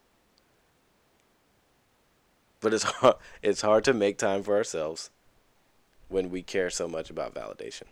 but 2.62 2.74
it's 2.74 2.84
hard, 2.84 3.16
it's 3.42 3.62
hard 3.62 3.84
to 3.84 3.94
make 3.94 4.18
time 4.18 4.44
for 4.44 4.56
ourselves 4.56 5.10
when 6.08 6.30
we 6.30 6.42
care 6.42 6.70
so 6.70 6.88
much 6.88 7.10
about 7.10 7.34
validation. 7.34 7.84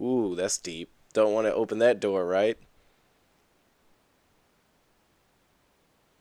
Ooh, 0.00 0.34
that's 0.34 0.58
deep. 0.58 0.90
Don't 1.12 1.32
want 1.32 1.46
to 1.46 1.54
open 1.54 1.78
that 1.78 2.00
door, 2.00 2.26
right? 2.26 2.58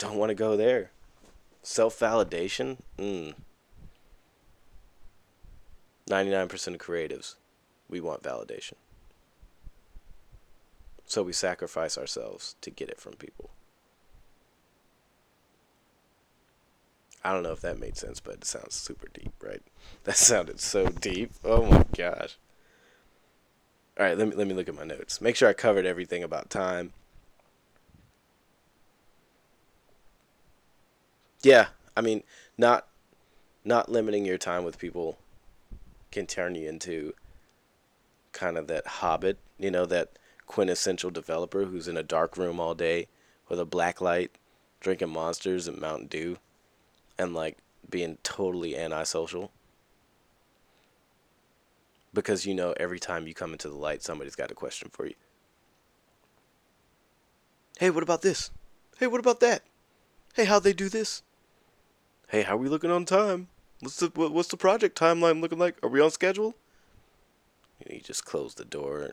don't 0.04 0.18
want 0.18 0.30
to 0.30 0.36
go 0.36 0.58
there. 0.58 0.92
Self 1.62 1.98
validation? 1.98 2.78
Mm. 2.98 3.36
99% 6.10 6.68
of 6.68 6.78
creatives, 6.80 7.36
we 7.90 8.02
want 8.02 8.22
validation. 8.22 8.74
So 11.06 11.24
we 11.24 11.32
sacrifice 11.32 11.98
ourselves 11.98 12.56
to 12.62 12.70
get 12.70 12.90
it 12.90 13.00
from 13.00 13.14
people. 13.14 13.52
I 17.24 17.32
don't 17.32 17.44
know 17.44 17.52
if 17.52 17.62
that 17.62 17.80
made 17.80 17.98
sense, 17.98 18.20
but 18.20 18.36
it 18.36 18.46
sounds 18.46 18.74
super 18.74 19.08
deep, 19.14 19.34
right? 19.42 19.62
That 20.04 20.18
sounded 20.18 20.60
so 20.60 20.90
deep. 20.90 21.32
Oh 21.46 21.66
my 21.66 21.86
gosh. 21.96 22.38
All 23.98 24.06
right, 24.06 24.18
let 24.18 24.28
me 24.28 24.36
let 24.36 24.48
me 24.48 24.54
look 24.54 24.68
at 24.68 24.76
my 24.76 24.84
notes. 24.84 25.22
Make 25.22 25.38
sure 25.38 25.48
I 25.48 25.54
covered 25.54 25.86
everything 25.86 26.24
about 26.24 26.50
time. 26.50 26.92
Yeah, 31.42 31.68
I 31.96 32.02
mean, 32.02 32.24
not 32.58 32.88
not 33.64 33.90
limiting 33.90 34.26
your 34.26 34.38
time 34.38 34.66
with 34.66 34.78
people 34.78 35.18
can 36.12 36.26
turn 36.28 36.56
you 36.56 36.68
into 36.68 37.14
kind 38.34 38.58
of 38.58 38.68
that 38.68 38.86
hobbit, 38.86 39.38
you 39.58 39.72
know, 39.72 39.86
that 39.86 40.18
quintessential 40.48 41.12
developer 41.12 41.66
who's 41.66 41.88
in 41.88 41.96
a 41.96 42.04
dark 42.04 42.36
room 42.36 42.60
all 42.60 42.74
day 42.74 43.08
with 43.48 43.60
a 43.60 43.66
black 43.66 44.02
light, 44.02 44.32
drinking 44.82 45.10
monsters 45.10 45.68
and 45.68 45.80
Mountain 45.80 46.08
Dew 46.08 46.38
and 47.18 47.34
like 47.34 47.58
being 47.90 48.18
totally 48.24 48.78
antisocial. 48.78 49.52
Because 52.14 52.46
you 52.46 52.54
know 52.54 52.74
every 52.78 53.00
time 53.00 53.28
you 53.28 53.34
come 53.34 53.54
into 53.54 53.70
the 53.70 53.76
light 53.76 54.04
somebody's 54.04 54.36
got 54.36 54.52
a 54.52 54.56
question 54.56 54.90
for 54.92 55.06
you. 55.06 55.16
Hey, 57.80 57.90
what 57.90 58.04
about 58.04 58.22
this? 58.22 58.52
Hey, 59.00 59.08
what 59.08 59.20
about 59.20 59.40
that? 59.40 59.64
Hey, 60.36 60.46
how'd 60.46 60.64
they 60.64 60.74
do 60.74 60.90
this? 60.90 61.24
Hey, 62.30 62.44
how 62.44 62.54
are 62.54 62.58
we 62.58 62.70
looking 62.70 62.92
on 62.92 63.06
time? 63.06 63.48
What's 63.80 63.98
the 63.98 64.10
what's 64.16 64.48
the 64.48 64.58
project 64.58 64.98
timeline 64.98 65.42
looking 65.42 65.60
like? 65.60 65.76
Are 65.84 65.90
we 65.90 66.00
on 66.00 66.10
schedule? 66.10 66.56
You, 67.80 67.90
know, 67.90 67.96
you 67.96 68.02
just 68.02 68.26
close 68.26 68.54
the 68.54 68.64
door, 68.64 69.12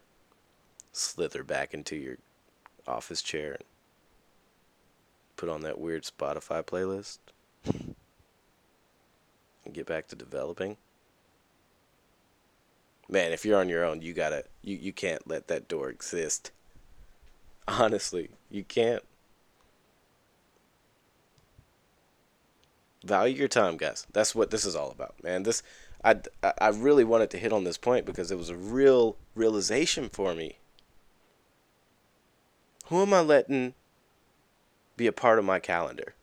slither 0.92 1.42
back 1.42 1.74
into 1.74 1.96
your 1.96 2.18
office 2.86 3.20
chair, 3.20 3.52
and 3.52 3.64
put 5.36 5.48
on 5.48 5.62
that 5.62 5.80
weird 5.80 6.04
Spotify 6.04 6.64
playlist, 6.64 7.18
get 9.72 9.86
back 9.86 10.08
to 10.08 10.16
developing. 10.16 10.76
Man, 13.08 13.32
if 13.32 13.44
you're 13.44 13.58
on 13.58 13.68
your 13.68 13.84
own, 13.84 14.02
you 14.02 14.12
gotta 14.12 14.44
you, 14.62 14.76
you 14.76 14.92
can't 14.92 15.26
let 15.26 15.48
that 15.48 15.68
door 15.68 15.90
exist. 15.90 16.50
Honestly, 17.68 18.30
you 18.50 18.64
can't. 18.64 19.02
value 23.04 23.36
your 23.36 23.48
time 23.48 23.76
guys 23.76 24.06
that's 24.12 24.34
what 24.34 24.50
this 24.50 24.64
is 24.64 24.76
all 24.76 24.90
about 24.90 25.14
man 25.22 25.42
this 25.42 25.62
I, 26.04 26.16
I 26.42 26.68
really 26.68 27.04
wanted 27.04 27.30
to 27.30 27.38
hit 27.38 27.52
on 27.52 27.64
this 27.64 27.76
point 27.76 28.06
because 28.06 28.30
it 28.30 28.38
was 28.38 28.50
a 28.50 28.56
real 28.56 29.16
realization 29.34 30.08
for 30.08 30.34
me 30.34 30.58
who 32.86 33.00
am 33.00 33.14
i 33.14 33.20
letting 33.20 33.74
be 34.96 35.06
a 35.06 35.12
part 35.12 35.38
of 35.38 35.44
my 35.44 35.58
calendar 35.58 36.14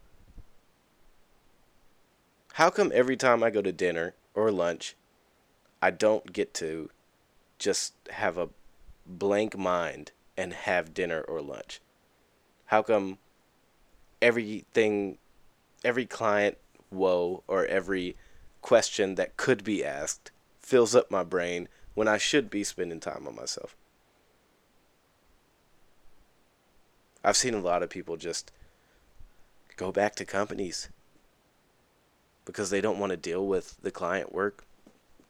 how 2.58 2.70
come 2.70 2.92
every 2.94 3.16
time 3.16 3.44
i 3.44 3.50
go 3.50 3.62
to 3.62 3.72
dinner 3.72 4.14
or 4.34 4.52
lunch 4.52 4.96
i 5.82 5.90
don't 5.90 6.34
get 6.34 6.54
to 6.54 6.90
just 7.60 7.94
have 8.12 8.38
a 8.38 8.50
blank 9.06 9.58
mind 9.58 10.12
and 10.36 10.54
have 10.54 10.94
dinner 10.94 11.22
or 11.22 11.42
lunch 11.42 11.82
how 12.66 12.82
come 12.82 13.18
everything 14.22 15.18
every 15.84 16.06
client 16.06 16.58
woe 16.92 17.44
or 17.48 17.66
every 17.66 18.16
question 18.62 19.16
that 19.16 19.38
could 19.38 19.64
be 19.64 19.84
asked 19.84 20.32
fills 20.60 20.96
up 20.96 21.10
my 21.10 21.24
brain 21.24 21.70
when 21.94 22.08
I 22.08 22.18
should 22.18 22.50
be 22.50 22.64
spending 22.64 23.00
time 23.00 23.26
on 23.28 23.36
myself. 23.36 23.76
I've 27.24 27.38
seen 27.38 27.54
a 27.54 27.60
lot 27.60 27.84
of 27.84 27.90
people 27.90 28.18
just 28.18 28.52
go 29.76 29.92
back 29.92 30.16
to 30.16 30.26
companies 30.26 30.90
because 32.48 32.70
they 32.70 32.82
don't 32.82 32.98
want 32.98 33.12
to 33.12 33.18
deal 33.18 33.46
with 33.46 33.78
the 33.84 33.92
client 33.92 34.34
work 34.34 34.64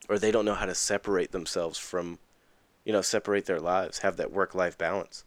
or 0.08 0.18
they 0.18 0.32
don't 0.32 0.46
know 0.46 0.54
how 0.54 0.68
to 0.68 0.76
separate 0.76 1.32
themselves 1.32 1.78
from, 1.78 2.20
you 2.86 2.94
know, 2.94 3.02
separate 3.02 3.46
their 3.46 3.60
lives, 3.60 4.00
have 4.00 4.16
that 4.16 4.32
work 4.32 4.56
life 4.56 4.78
balance, 4.78 5.26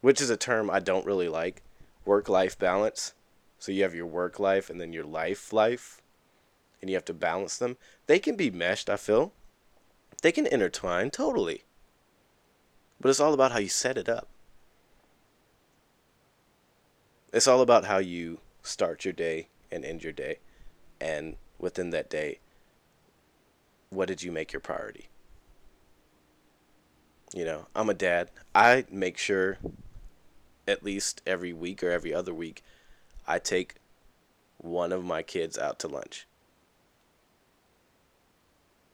which 0.00 0.20
is 0.20 0.30
a 0.30 0.36
term 0.36 0.70
I 0.70 0.78
don't 0.78 1.04
really 1.04 1.28
like 1.28 1.62
work 2.06 2.28
life 2.28 2.58
balance 2.58 3.12
so 3.58 3.72
you 3.72 3.82
have 3.82 3.94
your 3.94 4.06
work 4.06 4.40
life 4.40 4.70
and 4.70 4.80
then 4.80 4.92
your 4.92 5.04
life 5.04 5.52
life, 5.52 6.00
and 6.80 6.90
you 6.90 6.96
have 6.96 7.04
to 7.04 7.14
balance 7.14 7.58
them. 7.58 7.76
They 8.06 8.18
can 8.18 8.34
be 8.34 8.50
meshed, 8.50 8.90
I 8.90 8.96
feel. 8.96 9.32
They 10.22 10.32
can 10.32 10.46
intertwine 10.46 11.10
totally. 11.10 11.62
But 13.00 13.10
it's 13.10 13.20
all 13.20 13.34
about 13.34 13.52
how 13.52 13.58
you 13.58 13.68
set 13.68 13.96
it 13.96 14.08
up. 14.08 14.28
It's 17.32 17.46
all 17.46 17.60
about 17.60 17.84
how 17.84 17.98
you 17.98 18.38
start 18.62 19.04
your 19.04 19.14
day 19.14 19.48
and 19.70 19.84
end 19.84 20.02
your 20.02 20.12
day. 20.12 20.38
And 21.02 21.34
within 21.58 21.90
that 21.90 22.08
day, 22.08 22.38
what 23.90 24.06
did 24.06 24.22
you 24.22 24.30
make 24.30 24.52
your 24.52 24.60
priority? 24.60 25.08
You 27.34 27.44
know, 27.44 27.66
I'm 27.74 27.90
a 27.90 27.94
dad. 27.94 28.30
I 28.54 28.84
make 28.88 29.18
sure 29.18 29.58
at 30.68 30.84
least 30.84 31.20
every 31.26 31.52
week 31.52 31.82
or 31.82 31.90
every 31.90 32.14
other 32.14 32.32
week 32.32 32.62
I 33.26 33.40
take 33.40 33.74
one 34.58 34.92
of 34.92 35.04
my 35.04 35.24
kids 35.24 35.58
out 35.58 35.80
to 35.80 35.88
lunch. 35.88 36.28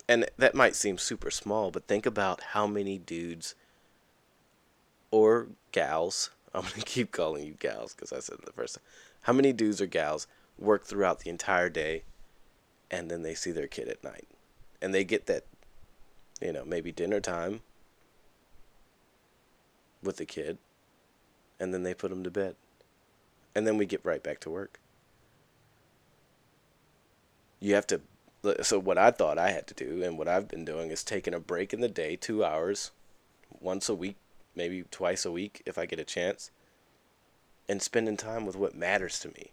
And 0.09 0.31
that 0.39 0.55
might 0.55 0.75
seem 0.75 0.97
super 0.97 1.31
small, 1.31 1.71
but 1.71 1.87
think 1.87 2.07
about 2.07 2.43
how 2.53 2.67
many 2.67 2.97
dudes 2.97 3.55
or 5.11 5.49
gals, 5.73 6.31
I'm 6.55 6.63
going 6.63 6.73
to 6.73 6.81
keep 6.81 7.13
calling 7.13 7.45
you 7.45 7.53
gals 7.53 7.93
because 7.93 8.15
I 8.15 8.21
said 8.21 8.39
the 8.47 8.53
first 8.53 8.77
time. 8.77 8.85
How 9.23 9.35
many 9.35 9.53
dudes 9.53 9.83
or 9.83 9.87
gals 9.87 10.27
work 10.59 10.85
throughout 10.85 11.21
the 11.21 11.31
entire 11.31 11.69
day 11.69 12.03
and 12.91 13.11
then 13.11 13.23
they 13.23 13.35
see 13.35 13.51
their 13.51 13.67
kid 13.67 13.89
at 13.89 14.05
night? 14.05 14.29
And 14.81 14.95
they 14.95 15.05
get 15.05 15.27
that, 15.27 15.45
you 16.41 16.53
know, 16.53 16.65
maybe 16.65 16.93
dinner 16.93 17.21
time 17.21 17.61
with 20.03 20.17
the 20.17 20.27
kid 20.27 20.59
and 21.59 21.75
then 21.75 21.83
they 21.83 21.95
put 21.95 22.11
them 22.11 22.23
to 22.25 22.31
bed 22.31 22.57
and 23.59 23.67
then 23.67 23.77
we 23.77 23.87
get 23.87 24.05
right 24.05 24.23
back 24.23 24.39
to 24.41 24.51
work. 24.51 24.79
You 27.59 27.75
have 27.75 27.89
to. 27.89 28.01
So, 28.63 28.79
what 28.79 28.99
I 28.99 29.11
thought 29.11 29.37
I 29.37 29.51
had 29.51 29.67
to 29.67 29.75
do, 29.75 30.03
and 30.05 30.17
what 30.17 30.29
I've 30.29 30.47
been 30.47 30.65
doing, 30.65 30.93
is 30.93 31.03
taking 31.03 31.35
a 31.35 31.41
break 31.41 31.73
in 31.73 31.81
the 31.81 31.89
day, 31.89 32.15
two 32.15 32.45
hours, 32.45 32.93
once 33.61 33.89
a 33.89 33.97
week, 33.97 34.17
maybe 34.55 34.85
twice 34.93 35.25
a 35.25 35.33
week 35.33 35.61
if 35.67 35.77
I 35.77 35.87
get 35.87 35.99
a 35.99 36.05
chance, 36.05 36.53
and 37.69 37.83
spending 37.83 38.17
time 38.17 38.47
with 38.47 38.55
what 38.55 38.77
matters 38.77 39.19
to 39.21 39.29
me. 39.29 39.51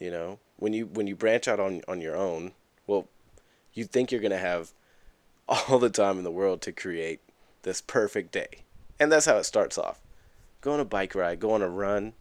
You 0.00 0.10
know, 0.10 0.38
when 0.56 0.72
you 0.72 0.86
when 0.86 1.06
you 1.06 1.14
branch 1.14 1.46
out 1.46 1.60
on 1.60 1.82
on 1.86 2.00
your 2.00 2.16
own, 2.16 2.52
well, 2.86 3.06
you 3.72 3.84
think 3.84 4.10
you're 4.10 4.20
gonna 4.20 4.38
have 4.38 4.72
all 5.48 5.78
the 5.78 5.90
time 5.90 6.18
in 6.18 6.24
the 6.24 6.30
world 6.32 6.62
to 6.62 6.72
create 6.72 7.20
this 7.62 7.80
perfect 7.80 8.32
day, 8.32 8.64
and 8.98 9.12
that's 9.12 9.26
how 9.26 9.36
it 9.36 9.44
starts 9.44 9.78
off 9.78 10.00
go 10.60 10.72
on 10.72 10.80
a 10.80 10.84
bike 10.84 11.14
ride, 11.14 11.40
go 11.40 11.52
on 11.52 11.62
a 11.62 11.68
run, 11.68 12.12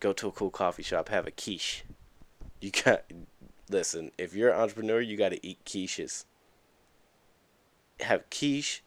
go 0.00 0.12
to 0.12 0.28
a 0.28 0.32
cool 0.32 0.50
coffee 0.50 0.82
shop, 0.82 1.08
have 1.08 1.26
a 1.26 1.30
quiche. 1.30 1.84
You 2.60 2.70
got 2.70 3.04
listen, 3.70 4.10
if 4.18 4.34
you're 4.34 4.50
an 4.50 4.60
entrepreneur, 4.60 5.00
you 5.00 5.16
got 5.16 5.30
to 5.30 5.46
eat 5.46 5.64
quiches. 5.64 6.24
Have 8.00 8.28
quiche, 8.30 8.82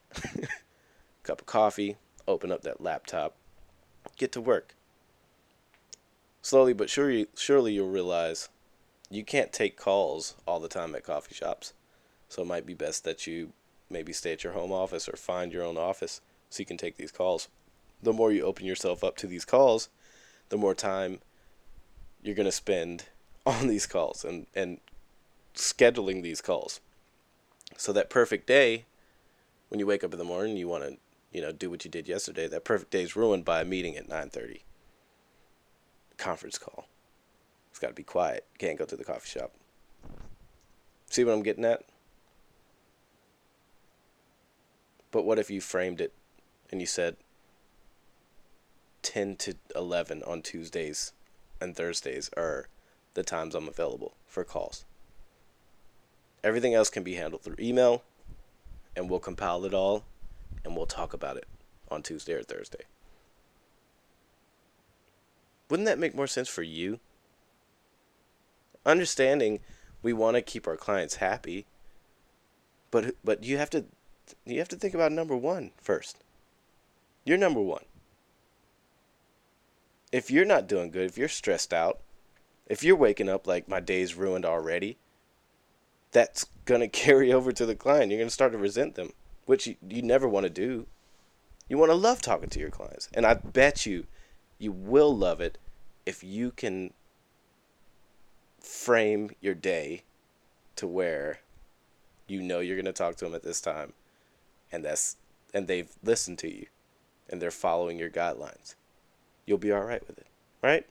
cup 1.24 1.42
of 1.42 1.46
coffee, 1.46 1.98
open 2.28 2.52
up 2.52 2.62
that 2.64 2.82
laptop, 2.82 3.36
get 4.18 4.32
to 4.34 4.42
work. 4.42 4.76
Slowly 6.46 6.74
but 6.74 6.92
surely, 6.92 7.26
surely 7.36 7.74
you'll 7.74 7.90
realize 7.90 8.50
you 9.10 9.24
can't 9.24 9.52
take 9.52 9.78
calls 9.78 10.36
all 10.46 10.60
the 10.60 10.68
time 10.68 10.94
at 10.94 11.04
coffee 11.04 11.34
shops. 11.34 11.74
So 12.30 12.44
it 12.44 12.48
might 12.48 12.68
be 12.68 12.76
best 12.76 13.04
that 13.04 13.26
you 13.26 13.54
maybe 13.90 14.14
stay 14.14 14.34
at 14.34 14.44
your 14.44 14.54
home 14.54 14.72
office 14.72 15.10
or 15.10 15.18
find 15.18 15.52
your 15.52 15.64
own 15.64 15.76
office 15.76 16.22
so 16.52 16.60
you 16.60 16.68
can 16.68 16.78
take 16.78 16.98
these 16.98 17.12
calls 17.12 17.48
the 18.04 18.14
more 18.14 18.32
you 18.32 18.44
open 18.44 18.66
yourself 18.66 19.04
up 19.04 19.18
to 19.18 19.26
these 19.26 19.44
calls, 19.46 19.90
the 20.50 20.58
more 20.58 20.76
time 20.76 21.20
you're 22.22 22.36
going 22.36 22.46
to 22.46 22.52
spend 22.52 23.06
on 23.46 23.68
these 23.68 23.88
calls 23.88 24.24
and, 24.24 24.46
and 24.54 24.80
scheduling 25.56 26.22
these 26.22 26.42
calls. 26.42 26.80
So 27.76 27.92
that 27.94 28.12
perfect 28.12 28.46
day, 28.46 28.86
when 29.70 29.80
you 29.80 29.88
wake 29.88 30.04
up 30.04 30.14
in 30.14 30.20
the 30.20 30.26
morning, 30.26 30.58
you 30.58 30.68
want 30.68 30.84
to, 30.84 30.98
you 31.32 31.42
know, 31.42 31.52
do 31.52 31.72
what 31.72 31.84
you 31.84 31.90
did 31.90 32.08
yesterday. 32.08 32.48
That 32.48 32.64
perfect 32.64 32.92
day 32.92 33.02
is 33.02 33.16
ruined 33.16 33.46
by 33.46 33.62
a 33.62 33.66
meeting 33.66 33.98
at 33.98 34.08
9:30. 34.08 34.62
Conference 36.18 36.58
call. 36.58 36.88
It's 37.70 37.80
got 37.80 37.90
to 37.90 37.94
be 37.94 38.04
quiet. 38.04 38.46
Can't 38.58 38.78
go 38.78 38.86
to 38.86 38.96
the 38.96 39.04
coffee 39.04 39.40
shop. 39.40 39.54
See 41.10 41.24
what 41.24 41.34
I'm 41.34 41.44
getting 41.44 41.66
at? 41.66 41.84
But 45.12 45.26
what 45.26 45.40
if 45.40 45.50
you 45.50 45.62
framed 45.62 46.02
it 46.02 46.14
and 46.72 46.82
you 46.82 46.88
said, 46.88 47.16
10 49.02 49.36
to 49.38 49.56
11 49.76 50.24
on 50.24 50.42
Tuesdays 50.42 51.14
and 51.62 51.76
Thursdays 51.76 52.30
are 52.36 52.68
the 53.14 53.24
times 53.24 53.56
I'm 53.56 53.68
available 53.68 54.16
for 54.26 54.44
calls. 54.44 54.84
Everything 56.44 56.74
else 56.74 56.90
can 56.90 57.04
be 57.04 57.16
handled 57.16 57.44
through 57.44 57.56
email, 57.60 58.04
and 58.96 59.10
we'll 59.10 59.20
compile 59.20 59.64
it 59.66 59.74
all 59.74 60.04
and 60.64 60.76
we'll 60.76 60.86
talk 60.86 61.14
about 61.14 61.38
it 61.38 61.46
on 61.90 62.02
Tuesday 62.02 62.34
or 62.34 62.44
Thursday. 62.44 62.84
Wouldn't 65.70 65.88
that 65.88 66.00
make 66.00 66.16
more 66.16 66.28
sense 66.28 66.50
for 66.50 66.64
you? 66.64 67.00
Understanding 68.86 69.60
we 70.02 70.14
want 70.14 70.36
to 70.36 70.42
keep 70.42 70.68
our 70.68 70.78
clients 70.78 71.16
happy, 71.16 71.66
but 72.92 73.16
but 73.24 73.44
you 73.44 73.58
have 73.58 73.70
to 73.72 73.86
you 74.46 74.60
have 74.60 74.70
to 74.70 74.76
think 74.76 74.94
about 74.94 75.12
number 75.12 75.36
1 75.36 75.72
first. 75.78 76.24
You're 77.24 77.38
number 77.38 77.62
1. 77.62 77.82
If 80.12 80.30
you're 80.30 80.46
not 80.46 80.68
doing 80.68 80.92
good, 80.92 81.06
if 81.06 81.18
you're 81.18 81.28
stressed 81.28 81.74
out, 81.74 82.00
if 82.68 82.84
you're 82.84 82.96
waking 82.96 83.30
up 83.30 83.48
like 83.48 83.68
my 83.68 83.80
day's 83.80 84.16
ruined 84.16 84.46
already, 84.46 84.98
that's 86.12 86.46
going 86.66 86.82
to 86.86 86.88
carry 86.88 87.34
over 87.34 87.52
to 87.52 87.66
the 87.66 87.76
client. 87.76 88.12
You're 88.12 88.20
going 88.20 88.30
to 88.30 88.34
start 88.34 88.52
to 88.54 88.58
resent 88.58 88.96
them, 88.96 89.12
which 89.46 89.68
you, 89.68 89.76
you 89.88 90.02
never 90.02 90.28
want 90.28 90.46
to 90.46 90.50
do. 90.50 90.88
You 91.68 91.78
want 91.78 91.90
to 91.90 91.96
love 91.96 92.22
talking 92.22 92.50
to 92.50 92.60
your 92.60 92.70
clients. 92.70 93.10
And 93.14 93.26
I 93.26 93.34
bet 93.34 93.88
you, 93.88 94.06
you 94.58 94.72
will 94.72 95.16
love 95.16 95.42
it 95.42 95.58
if 96.06 96.24
you 96.24 96.52
can 96.52 96.94
frame 98.60 99.32
your 99.42 99.56
day 99.56 100.04
to 100.76 100.88
where 100.88 101.40
you 102.28 102.42
know 102.42 102.60
you're 102.60 102.76
going 102.76 102.86
to 102.86 102.94
talk 102.94 103.16
to 103.16 103.26
them 103.26 103.36
at 103.36 103.44
this 103.44 103.62
time 103.62 103.94
and 104.72 104.84
that's 104.84 105.18
and 105.54 105.68
they've 105.68 105.92
listened 106.04 106.38
to 106.40 106.54
you 106.54 106.66
and 107.30 107.42
they're 107.42 107.52
following 107.52 108.00
your 108.00 108.10
guidelines 108.10 108.76
you'll 109.46 109.58
be 109.58 109.72
all 109.72 109.84
right 109.84 110.06
with 110.08 110.18
it 110.18 110.28
right? 110.66 110.86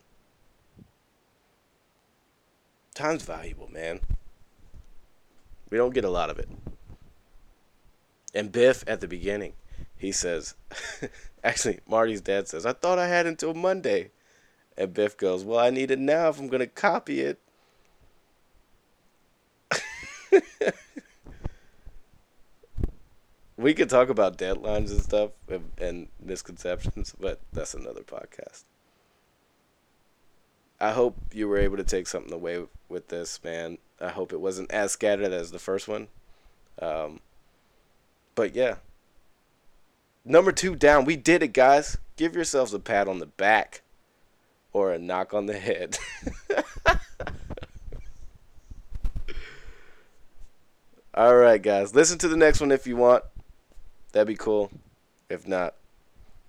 Time's 2.95 3.25
valuable 3.25 3.69
man. 3.73 4.01
We 5.69 5.77
don't 5.77 5.93
get 5.93 6.05
a 6.05 6.11
lot 6.11 6.31
of 6.31 6.39
it. 6.39 6.49
And 8.33 8.53
biff 8.53 8.85
at 8.87 9.01
the 9.01 9.09
beginning 9.09 9.55
he 9.97 10.13
says 10.13 10.55
actually 11.45 11.81
marty's 11.89 12.21
dad 12.21 12.49
says 12.49 12.67
i 12.67 12.73
thought 12.73 12.99
i 12.99 13.07
had 13.07 13.27
until 13.27 13.55
monday 13.55 14.11
and 14.77 14.95
biff 14.95 15.17
goes 15.17 15.45
well 15.45 15.59
i 15.59 15.71
need 15.71 15.91
it 15.91 15.99
now 15.99 16.29
if 16.29 16.39
i'm 16.39 16.49
going 16.49 16.61
to 16.61 16.67
copy 16.67 17.21
it 17.21 17.41
we 23.57 23.75
could 23.75 23.89
talk 23.89 24.09
about 24.09 24.39
deadlines 24.39 24.91
and 24.91 25.01
stuff 25.01 25.31
and, 25.49 25.71
and, 25.79 26.09
misconceptions, 26.21 27.15
but 27.19 27.41
that's 27.53 27.75
another 27.75 28.03
podcast. 28.03 28.65
I 30.81 30.93
hope 30.93 31.17
you 31.33 31.49
were 31.49 31.59
able 31.59 31.77
to 31.77 31.85
take 31.85 32.07
something 32.07 32.33
away 32.33 32.65
with 32.89 33.09
this, 33.09 33.43
man. 33.45 33.79
I 34.01 34.09
hope 34.09 34.33
it 34.33 34.41
wasn't 34.41 34.73
as 34.73 34.93
scattered 34.93 35.33
as 35.33 35.51
the 35.51 35.59
first 35.59 35.87
one. 35.87 36.09
Um, 36.83 37.21
but 38.35 38.55
yeah. 38.55 38.77
Number 40.25 40.53
two 40.53 40.75
down. 40.75 41.05
We 41.05 41.17
did 41.17 41.43
it, 41.43 41.53
guys. 41.53 41.99
Give 42.17 42.35
yourselves 42.35 42.73
a 42.73 42.79
pat 42.79 43.09
on 43.09 43.19
the 43.19 43.27
back 43.27 43.83
or 44.73 44.93
a 44.93 44.99
knock 44.99 45.35
on 45.35 45.47
the 45.47 45.59
head. 45.59 45.99
All 51.15 51.37
right, 51.37 51.63
guys. 51.63 51.95
Listen 51.95 52.19
to 52.19 52.29
the 52.29 52.37
next 52.37 52.61
one 52.61 52.73
if 52.73 52.87
you 52.87 52.97
want. 52.97 53.25
That'd 54.13 54.29
be 54.29 54.37
cool. 54.37 54.71
If 55.29 55.47
not, 55.47 55.75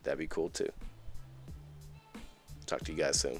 that'd 0.04 0.20
be 0.20 0.28
cool 0.28 0.50
too. 0.50 0.70
Talk 2.66 2.82
to 2.82 2.92
you 2.92 2.98
guys 2.98 3.20
soon. 3.20 3.40